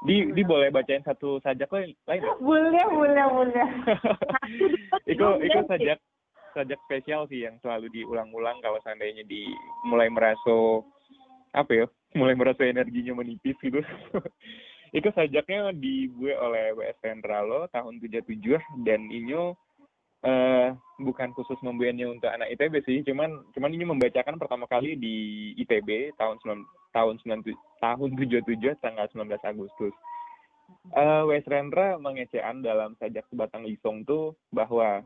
di 0.02 0.34
di 0.34 0.42
boleh 0.42 0.74
bacain 0.74 1.02
satu 1.06 1.38
sajak 1.42 1.70
lain 1.70 1.94
lain 2.10 2.22
boleh 2.42 2.84
boleh 2.90 3.24
boleh. 3.30 3.68
Itu 5.12 5.26
itu 5.42 5.58
sajak 5.70 5.98
sajak 6.52 6.78
spesial 6.84 7.30
sih 7.30 7.46
yang 7.46 7.56
selalu 7.62 7.88
diulang-ulang 7.94 8.58
kalau 8.60 8.78
seandainya 8.82 9.22
di 9.24 9.46
mulai 9.86 10.10
merasa 10.10 10.82
apa 11.54 11.72
ya 11.72 11.86
mulai 12.20 12.34
merasa 12.34 12.66
energinya 12.66 13.14
menipis 13.14 13.56
gitu. 13.62 13.78
Itu 14.98 15.08
sajaknya 15.16 15.72
dibuat 15.72 16.36
oleh 16.44 16.76
WS 16.76 17.00
Rendralo 17.00 17.64
tahun 17.72 17.96
77 17.96 18.84
dan 18.84 19.08
ini 19.08 19.32
uh, 19.32 20.68
bukan 21.00 21.32
khusus 21.32 21.56
membuatnya 21.64 22.12
untuk 22.12 22.28
anak 22.28 22.52
ITB 22.52 22.84
sih, 22.84 22.98
cuman 23.00 23.40
cuman 23.56 23.72
ini 23.72 23.88
membacakan 23.88 24.36
pertama 24.36 24.68
kali 24.68 25.00
di 25.00 25.16
ITB 25.64 26.12
tahun 26.20 26.36
tahun 26.92 27.18
9 27.24 27.42
tahun 27.80 28.08
77 28.14 28.78
tanggal 28.84 29.06
19 29.10 29.28
Agustus. 29.42 29.94
Uh, 30.92 31.28
Wes 31.28 31.44
Rendra 31.44 32.00
mengecean 32.00 32.64
dalam 32.64 32.96
sajak 32.96 33.26
sebatang 33.28 33.66
lisong 33.66 34.06
tuh 34.08 34.32
bahwa 34.54 35.04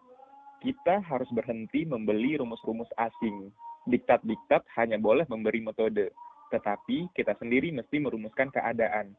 kita 0.62 1.02
harus 1.04 1.28
berhenti 1.34 1.84
membeli 1.84 2.38
rumus-rumus 2.38 2.88
asing. 2.96 3.50
Diktat-diktat 3.86 4.66
hanya 4.78 4.98
boleh 4.98 5.22
memberi 5.30 5.62
metode, 5.62 6.10
tetapi 6.50 7.10
kita 7.14 7.38
sendiri 7.38 7.70
mesti 7.70 8.02
merumuskan 8.02 8.50
keadaan. 8.50 9.14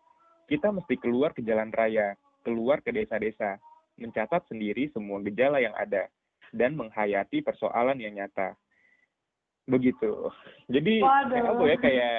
Kita 0.47 0.71
mesti 0.75 0.99
keluar 0.99 1.31
ke 1.31 1.43
jalan 1.43 1.71
raya, 1.71 2.15
keluar 2.43 2.83
ke 2.83 2.91
desa-desa, 2.91 3.59
mencatat 3.95 4.43
sendiri 4.51 4.91
semua 4.91 5.23
gejala 5.23 5.63
yang 5.63 5.75
ada, 5.75 6.11
dan 6.51 6.75
menghayati 6.75 7.43
persoalan 7.43 7.99
yang 7.99 8.15
nyata. 8.15 8.55
Begitu. 9.67 10.31
Jadi 10.71 11.03
apa 11.03 11.63
ya 11.67 11.77
kayak 11.79 12.17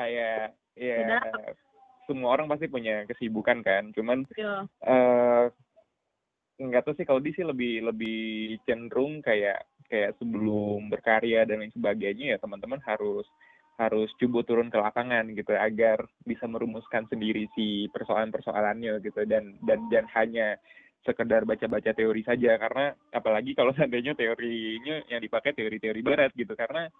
kayak 0.00 0.56
ya 0.80 1.20
semua 2.08 2.34
orang 2.34 2.50
pasti 2.50 2.66
punya 2.66 3.06
kesibukan 3.06 3.60
kan. 3.62 3.92
Cuman 3.94 4.26
ya. 4.34 4.66
uh, 4.88 5.46
nggak 6.60 6.82
tahu 6.84 6.94
sih 6.98 7.06
kalau 7.08 7.22
di 7.22 7.32
sih 7.32 7.44
lebih 7.46 7.88
lebih 7.88 8.58
cenderung 8.68 9.24
kayak 9.24 9.64
kayak 9.88 10.14
sebelum 10.20 10.92
berkarya 10.92 11.48
dan 11.48 11.64
lain 11.64 11.72
sebagainya 11.72 12.36
ya 12.36 12.38
teman-teman 12.38 12.78
harus 12.84 13.24
harus 13.80 14.12
coba 14.20 14.44
turun 14.44 14.68
ke 14.68 14.76
lapangan 14.76 15.24
gitu 15.32 15.56
agar 15.56 16.04
bisa 16.28 16.44
merumuskan 16.44 17.08
sendiri 17.08 17.48
si 17.56 17.88
persoalan-persoalannya 17.88 19.00
gitu 19.00 19.24
dan 19.24 19.56
dan 19.64 19.80
dan 19.88 20.04
hanya 20.12 20.60
sekedar 21.00 21.48
baca-baca 21.48 21.96
teori 21.96 22.20
saja 22.20 22.60
karena 22.60 22.92
apalagi 23.16 23.56
kalau 23.56 23.72
seandainya 23.76 24.12
teorinya 24.12 25.00
yang 25.08 25.24
dipakai 25.24 25.56
teori-teori 25.56 26.00
barat 26.04 26.30
gitu 26.36 26.52
karena 26.52 26.92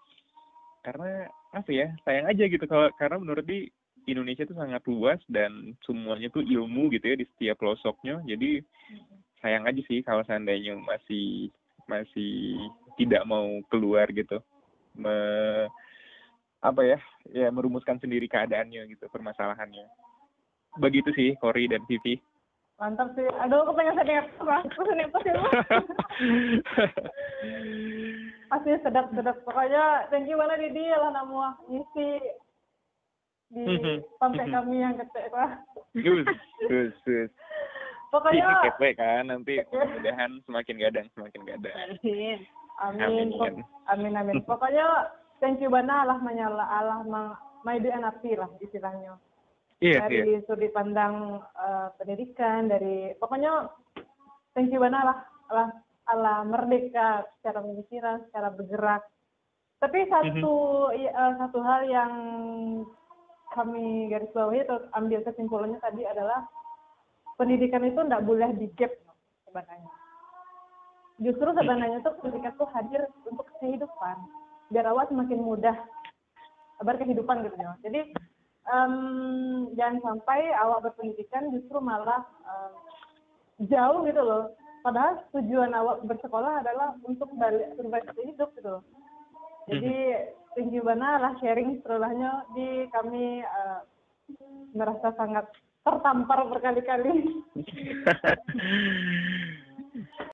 karena 0.80 1.28
apa 1.50 1.70
ya 1.70 1.92
sayang 2.06 2.26
aja 2.30 2.44
gitu 2.46 2.64
kalau 2.64 2.88
karena 2.96 3.16
menurut 3.20 3.44
di 3.44 3.68
Indonesia 4.08 4.48
tuh 4.48 4.56
sangat 4.56 4.80
luas 4.88 5.20
dan 5.28 5.76
semuanya 5.84 6.32
tuh 6.32 6.40
ilmu 6.40 6.88
gitu 6.94 7.04
ya 7.04 7.16
di 7.20 7.26
setiap 7.36 7.60
pelosoknya. 7.60 8.24
Jadi 8.24 8.64
sayang 9.44 9.68
aja 9.68 9.80
sih 9.84 10.00
kalau 10.00 10.24
seandainya 10.24 10.76
masih 10.80 11.52
masih 11.84 12.56
tidak 12.96 13.22
mau 13.28 13.60
keluar 13.68 14.08
gitu. 14.12 14.40
Me, 14.96 15.14
apa 16.64 16.80
ya? 16.82 16.98
Ya 17.30 17.48
merumuskan 17.52 18.00
sendiri 18.00 18.26
keadaannya 18.26 18.88
gitu, 18.90 19.06
permasalahannya. 19.12 19.86
Begitu 20.80 21.10
sih 21.14 21.30
Cory 21.38 21.68
dan 21.68 21.84
Vivi. 21.84 22.20
Mantap 22.80 23.12
sih. 23.12 23.28
Aduh, 23.44 23.68
aku 23.68 23.76
pengen 23.76 23.92
sedih 24.00 24.24
apa? 24.24 24.64
Aku 24.64 24.82
sedih 24.88 25.04
apa 25.04 25.18
sih? 25.20 25.32
Pasti 28.50 28.70
sedap-sedap. 28.82 29.46
Pokoknya 29.46 30.10
thank 30.10 30.26
you 30.26 30.34
banget 30.34 30.66
Didi 30.66 30.90
lah 30.90 31.14
namu 31.14 31.38
ngisi 31.70 32.10
di 33.50 33.62
sampai 34.18 34.46
kami 34.50 34.82
yang 34.82 34.98
kecil 34.98 35.30
lah. 35.30 35.62
Gus, 35.94 36.26
gus, 36.66 36.94
gus. 37.06 37.30
Pokoknya 38.10 38.42
Ini 38.42 38.62
kepe 38.74 38.88
kan, 38.98 39.30
nanti 39.30 39.62
mudah-mudahan 39.70 40.42
semakin 40.46 40.76
gadang, 40.82 41.06
semakin 41.14 41.42
gadang. 41.46 41.74
Amin. 42.02 42.38
Amin. 42.82 43.28
Amin. 43.38 43.62
Amin 43.86 44.12
amin. 44.18 44.38
Pokoknya 44.50 45.14
thank 45.38 45.62
you 45.62 45.70
banget 45.70 45.94
Allah 45.94 46.18
menyala 46.18 46.66
Allah 46.66 47.06
ma 47.06 47.38
maidu 47.62 47.86
api 47.90 48.34
lah 48.34 48.50
istilahnya. 48.58 49.14
Iya, 49.80 50.04
dari 50.04 50.36
iya. 50.36 50.44
sudut 50.44 50.68
pandang 50.76 51.40
eh, 51.40 51.88
pendidikan 51.96 52.68
dari 52.68 53.16
pokoknya 53.16 53.64
thank 54.52 54.68
you 54.68 54.76
banget 54.76 55.00
lah 55.08 55.18
Allah 55.48 55.72
Allah 56.10 56.42
merdeka 56.42 57.22
secara 57.38 57.62
pemikiran, 57.62 58.26
secara 58.28 58.48
bergerak. 58.50 59.02
Tapi 59.80 59.98
satu 60.10 60.54
i- 60.92 61.08
eh, 61.08 61.32
satu 61.38 61.58
hal 61.62 61.88
yang 61.88 62.12
kami 63.50 64.10
garis 64.10 64.30
bawahi 64.30 64.62
atau 64.62 64.78
ambil 64.94 65.24
kesimpulannya 65.24 65.78
tadi 65.80 66.04
adalah 66.04 66.46
pendidikan 67.34 67.82
itu 67.82 67.98
tidak 67.98 68.22
boleh 68.22 68.50
di 68.54 68.66
gap 68.76 68.92
sebenarnya. 69.48 69.90
Justru 71.20 71.48
sebenarnya 71.52 71.98
tuh 72.00 72.14
pendidikan 72.20 72.52
tuh 72.56 72.68
hadir 72.72 73.08
untuk 73.24 73.48
kehidupan 73.60 74.16
biar 74.70 74.86
awak 74.86 75.10
semakin 75.10 75.40
mudah 75.42 75.76
berkehidupan 76.80 77.44
gitu 77.44 77.56
ya. 77.58 77.72
Jadi 77.84 78.00
em, 78.70 78.94
jangan 79.74 79.98
sampai 80.00 80.52
awak 80.56 80.84
berpendidikan 80.86 81.50
justru 81.50 81.76
malah 81.80 82.22
em, 82.44 82.72
jauh 83.68 84.04
gitu 84.06 84.22
loh. 84.22 84.52
Padahal 84.80 85.20
tujuan 85.36 85.72
awak 85.76 86.08
bersekolah 86.08 86.64
adalah 86.64 86.96
untuk 87.04 87.28
balik 87.36 87.76
berbagi 87.76 88.32
hidup 88.32 88.50
gitu. 88.56 88.80
Jadi 89.68 89.96
tinggi 90.56 90.80
mana 90.82 91.20
lah 91.20 91.32
sharing 91.38 91.78
setelahnya 91.84 92.48
di 92.56 92.88
kami 92.90 93.44
eh, 93.44 93.80
merasa 94.74 95.12
sangat 95.14 95.46
tertampar 95.84 96.48
berkali-kali. 96.48 97.12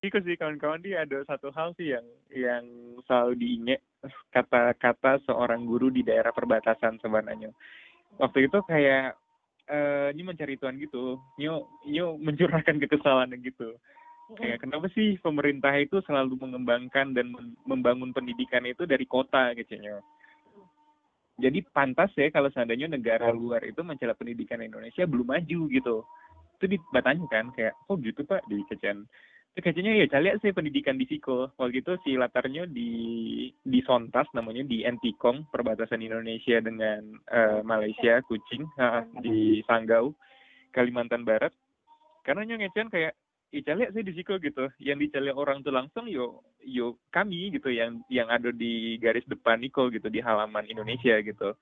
Iko 0.07 0.19
sih 0.23 0.37
kawan-kawan 0.39 0.85
dia 0.85 1.03
ada 1.03 1.25
satu 1.27 1.51
hal 1.51 1.73
sih 1.75 1.97
yang 1.97 2.07
yang 2.31 2.65
selalu 3.09 3.35
diingat 3.41 3.81
kata-kata 4.31 5.19
seorang 5.27 5.67
guru 5.67 5.91
di 5.91 6.05
daerah 6.07 6.31
perbatasan 6.31 7.01
sebenarnya. 7.03 7.51
Waktu 8.21 8.47
itu 8.47 8.59
kayak 8.69 9.17
eh 9.67 10.15
ini 10.15 10.23
mencari 10.23 10.55
Tuhan 10.55 10.79
gitu, 10.79 11.19
nyu 11.43 11.67
nyu 11.91 12.15
mencurahkan 12.23 12.79
kekesalan 12.79 13.35
gitu. 13.43 13.75
Kayak 14.35 14.67
kenapa 14.67 14.91
sih 14.91 15.15
pemerintah 15.23 15.71
itu 15.79 16.03
selalu 16.03 16.35
mengembangkan 16.43 17.15
dan 17.15 17.31
mem- 17.31 17.55
membangun 17.63 18.11
pendidikan 18.11 18.67
itu 18.67 18.83
dari 18.83 19.07
kota 19.07 19.55
kayaknya. 19.55 20.03
Jadi 21.39 21.63
pantas 21.71 22.11
ya 22.19 22.27
kalau 22.35 22.51
seandainya 22.51 22.91
negara 22.91 23.31
luar 23.31 23.63
itu 23.63 23.87
mencela 23.87 24.19
pendidikan 24.19 24.65
Indonesia 24.65 25.07
belum 25.07 25.31
maju 25.31 25.61
gitu. 25.71 26.03
Itu 26.59 26.65
dibatanya 26.67 27.29
kan 27.31 27.55
kayak, 27.55 27.77
oh 27.87 27.95
gitu 28.03 28.27
pak 28.27 28.43
di 28.51 28.67
kecian. 28.67 29.07
Itu 29.55 29.63
kayaknya 29.63 30.03
ya 30.03 30.07
cari 30.11 30.35
sih 30.43 30.51
pendidikan 30.51 30.99
di 30.99 31.07
Siko. 31.07 31.55
Kalau 31.55 31.71
gitu 31.71 31.95
si 32.03 32.19
latarnya 32.19 32.67
di 32.67 32.91
di 33.63 33.79
Sontas 33.87 34.27
namanya 34.35 34.67
di 34.67 34.83
Entikong 34.83 35.47
perbatasan 35.55 36.03
Indonesia 36.03 36.59
dengan 36.59 37.15
eh, 37.31 37.61
Malaysia 37.63 38.19
Kucing 38.27 38.67
di 39.23 39.63
Sanggau 39.71 40.17
Kalimantan 40.75 41.23
Barat. 41.23 41.55
Karena 42.27 42.43
yang 42.43 42.59
ngecehan 42.59 42.91
kayak 42.91 43.15
Icalek 43.55 43.95
sih 43.95 44.03
di 44.03 44.13
Siko 44.13 44.37
gitu. 44.43 44.67
Yang 44.83 45.09
dicari 45.09 45.31
orang 45.31 45.63
tuh 45.63 45.71
langsung 45.71 46.11
yo 46.11 46.43
yo 46.67 46.99
kami 47.15 47.55
gitu 47.55 47.71
yang 47.71 48.03
yang 48.11 48.27
ada 48.27 48.51
di 48.51 48.99
garis 48.99 49.25
depan 49.31 49.63
Niko 49.63 49.87
gitu 49.91 50.11
di 50.11 50.19
halaman 50.19 50.67
Indonesia 50.67 51.15
gitu. 51.23 51.55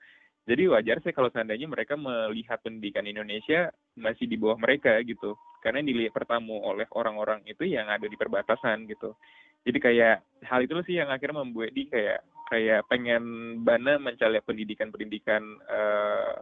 Jadi 0.44 0.68
wajar 0.68 1.00
sih 1.00 1.12
kalau 1.16 1.32
seandainya 1.32 1.64
mereka 1.64 1.96
melihat 1.96 2.60
pendidikan 2.60 3.08
Indonesia 3.08 3.72
masih 3.96 4.28
di 4.28 4.36
bawah 4.36 4.60
mereka 4.60 5.00
gitu. 5.00 5.36
Karena 5.64 5.80
yang 5.80 5.88
dilihat 5.88 6.12
pertama 6.12 6.60
oleh 6.60 6.84
orang-orang 6.92 7.40
itu 7.48 7.64
yang 7.64 7.88
ada 7.88 8.04
di 8.04 8.16
perbatasan 8.16 8.84
gitu. 8.84 9.16
Jadi 9.64 9.78
kayak 9.80 10.20
hal 10.44 10.60
itu 10.60 10.76
sih 10.84 11.00
yang 11.00 11.08
akhirnya 11.08 11.40
membuat 11.40 11.72
di 11.72 11.88
kayak 11.88 12.20
kayak 12.52 12.84
pengen 12.92 13.24
bana 13.64 13.96
mencari 13.96 14.36
pendidikan-pendidikan 14.44 15.42
eh, 15.64 16.34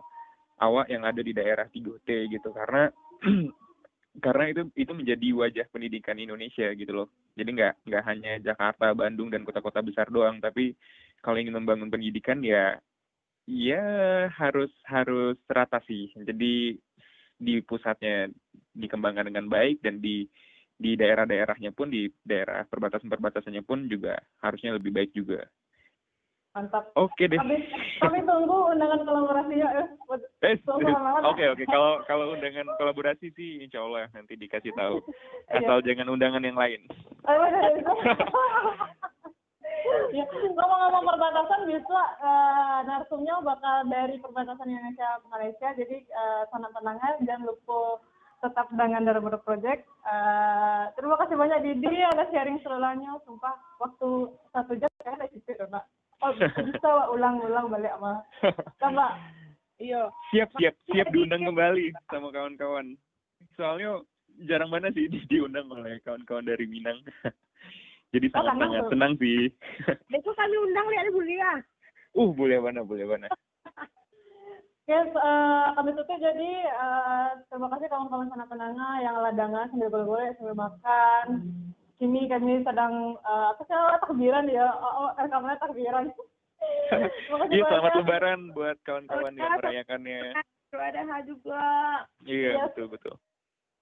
awak 0.58 0.90
yang 0.90 1.06
ada 1.06 1.22
di 1.22 1.30
daerah 1.30 1.70
3T 1.70 2.08
gitu 2.30 2.50
karena 2.50 2.90
karena 4.20 4.44
itu 4.52 4.62
itu 4.76 4.92
menjadi 4.92 5.28
wajah 5.32 5.66
pendidikan 5.72 6.20
Indonesia 6.20 6.68
gitu 6.76 6.92
loh. 6.92 7.08
Jadi 7.32 7.48
nggak 7.56 7.74
nggak 7.88 8.04
hanya 8.04 8.32
Jakarta, 8.44 8.92
Bandung 8.92 9.32
dan 9.32 9.46
kota-kota 9.48 9.80
besar 9.80 10.12
doang, 10.12 10.36
tapi 10.42 10.76
kalau 11.24 11.40
ingin 11.40 11.56
membangun 11.56 11.88
pendidikan 11.88 12.44
ya 12.44 12.76
ya 13.48 13.84
harus 14.36 14.72
harus 14.84 15.38
rata 15.48 15.80
sih. 15.88 16.12
Jadi 16.12 16.76
di 17.42 17.54
pusatnya 17.64 18.28
dikembangkan 18.76 19.32
dengan 19.32 19.48
baik 19.48 19.80
dan 19.80 19.98
di 19.98 20.28
di 20.76 20.98
daerah-daerahnya 20.98 21.70
pun 21.72 21.88
di 21.88 22.10
daerah 22.26 22.66
perbatasan-perbatasannya 22.66 23.62
pun 23.62 23.86
juga 23.86 24.18
harusnya 24.42 24.76
lebih 24.76 24.92
baik 24.92 25.10
juga. 25.14 25.46
Mantap. 26.52 26.92
Oke 27.00 27.24
deh. 27.32 27.40
Kami, 27.40 27.56
kami 27.96 28.18
tunggu 28.28 28.76
undangan 28.76 29.00
kolaborasinya 29.08 29.68
ya. 29.72 29.84
Eh, 30.44 30.60
lama-lama. 30.68 31.32
Oke 31.32 31.48
oke 31.48 31.64
kalau 31.64 32.04
kalau 32.04 32.36
undangan 32.36 32.68
kolaborasi 32.76 33.32
sih 33.32 33.64
insya 33.64 33.80
Allah 33.80 34.12
nanti 34.12 34.36
dikasih 34.36 34.72
tahu. 34.76 35.00
Iya. 35.48 35.64
Asal 35.64 35.80
jangan 35.80 36.12
undangan 36.12 36.44
yang 36.44 36.60
lain. 36.60 36.84
Ya, 40.12 40.24
ngomong-ngomong 40.28 41.04
perbatasan 41.08 41.60
bisa 41.66 42.00
eh, 42.20 42.78
narsumnya 42.84 43.40
bakal 43.40 43.88
dari 43.88 44.20
perbatasan 44.20 44.68
Indonesia 44.68 45.08
Malaysia 45.26 45.68
jadi 45.72 46.04
eh, 46.04 46.44
tenang-tenang 46.52 47.00
aja 47.00 47.18
jangan 47.24 47.48
lupa 47.48 47.98
tetap 48.44 48.68
dengan 48.76 49.08
Darabara 49.08 49.40
Project 49.40 49.88
Eh, 50.02 50.84
terima 50.98 51.14
kasih 51.14 51.38
banyak 51.38 51.62
Didi 51.62 52.02
ada 52.02 52.26
sharing 52.34 52.58
serulannya 52.58 53.14
sumpah 53.22 53.54
waktu 53.78 54.34
satu 54.50 54.74
jam 54.74 54.90
saya 54.98 55.14
ada 55.14 55.30
situ 55.30 55.54
Mbak 55.54 55.84
oh 56.22 56.32
bisa 56.38 56.88
Wak, 56.88 57.08
ulang-ulang 57.12 57.66
balik 57.68 57.92
sama 57.98 58.12
Mbak 58.80 59.12
Iya. 59.82 60.02
siap 60.30 60.48
siap 60.62 60.74
siap 60.94 61.10
diundang 61.10 61.42
kembali 61.42 61.90
sama 62.06 62.30
kawan-kawan. 62.30 62.94
Soalnya 63.58 63.98
jarang 64.46 64.70
mana 64.70 64.94
sih 64.94 65.10
di- 65.10 65.26
diundang 65.26 65.66
oleh 65.74 65.98
kawan-kawan 66.06 66.46
dari 66.46 66.70
Minang. 66.70 67.02
Jadi 68.14 68.30
Oh, 68.30 68.46
sangat 68.46 68.62
sangat 68.62 68.84
senang 68.94 69.12
sih. 69.18 69.50
Besok 70.12 70.38
kami 70.38 70.54
undang 70.62 70.86
lihat 70.86 71.10
boleh 71.10 71.34
ya. 71.34 71.52
uh 72.14 72.30
boleh 72.30 72.58
mana 72.62 72.86
boleh 72.86 73.06
mana. 73.10 73.26
Yes, 74.90 75.06
eh, 75.14 75.66
kami 75.78 75.94
tutup. 75.94 76.18
Jadi 76.18 76.50
eh, 76.66 77.28
terima 77.50 77.70
kasih 77.70 77.86
kawan-kawan 77.86 78.26
sana 78.30 78.46
penanga 78.50 78.98
yang 78.98 79.14
ladangan 79.18 79.70
sambil 79.70 80.02
golek 80.02 80.34
sambil 80.38 80.58
makan. 80.58 81.26
Kini 82.02 82.26
kami 82.26 82.66
sedang 82.66 83.14
eh, 83.14 83.46
apa 83.54 83.62
sih 83.62 83.78
oh, 83.78 83.94
takbiran 84.02 84.50
ya, 84.50 84.66
oh, 84.66 85.06
oh, 85.06 85.10
rekamannya 85.14 85.54
takbiran. 85.62 86.10
Terima 86.90 87.38
kasih 87.46 87.54
iya 87.54 87.62
selamat 87.62 87.92
lebaran 88.02 88.40
buat 88.50 88.74
kawan-kawan 88.82 89.38
yang 89.38 89.54
merayakannya 89.54 90.34
Ada 90.74 91.22
juga. 91.22 91.62
iya 92.26 92.58
Iya. 92.58 92.62
betul 92.66 92.90
betul 92.90 93.14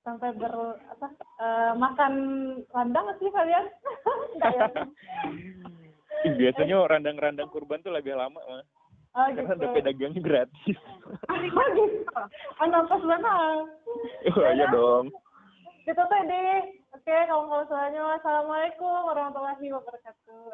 Sampai 0.04 0.36
ber 0.36 0.52
apa 0.84 1.08
eh, 1.16 1.72
makan 1.80 2.12
rendang 2.68 3.04
nggak 3.08 3.18
sih 3.24 3.32
kalian? 3.32 3.64
Ya? 6.20 6.28
Biasanya 6.36 6.76
randang-randang 6.84 7.48
kurban 7.48 7.80
tuh 7.80 7.96
lebih 7.96 8.12
lama 8.12 8.36
mah 8.36 8.64
Oh, 9.16 9.26
karena 9.26 9.48
gitu. 9.48 9.64
ada 9.64 9.68
pedagangnya 9.72 10.20
gratis 10.20 10.76
Oh, 11.32 11.36
gitu. 11.40 12.04
Oh, 12.60 12.66
nafas 12.68 13.00
banget. 13.00 13.64
oh 14.28 14.50
iya 14.52 14.66
dong 14.68 15.08
Ditutup 15.86 16.22
deh. 16.28 16.60
Oke, 16.92 17.16
kawan-kawan 17.24 17.64
semuanya. 17.64 18.20
Assalamualaikum 18.20 19.00
warahmatullahi 19.08 19.66
wabarakatuh. 19.72 20.52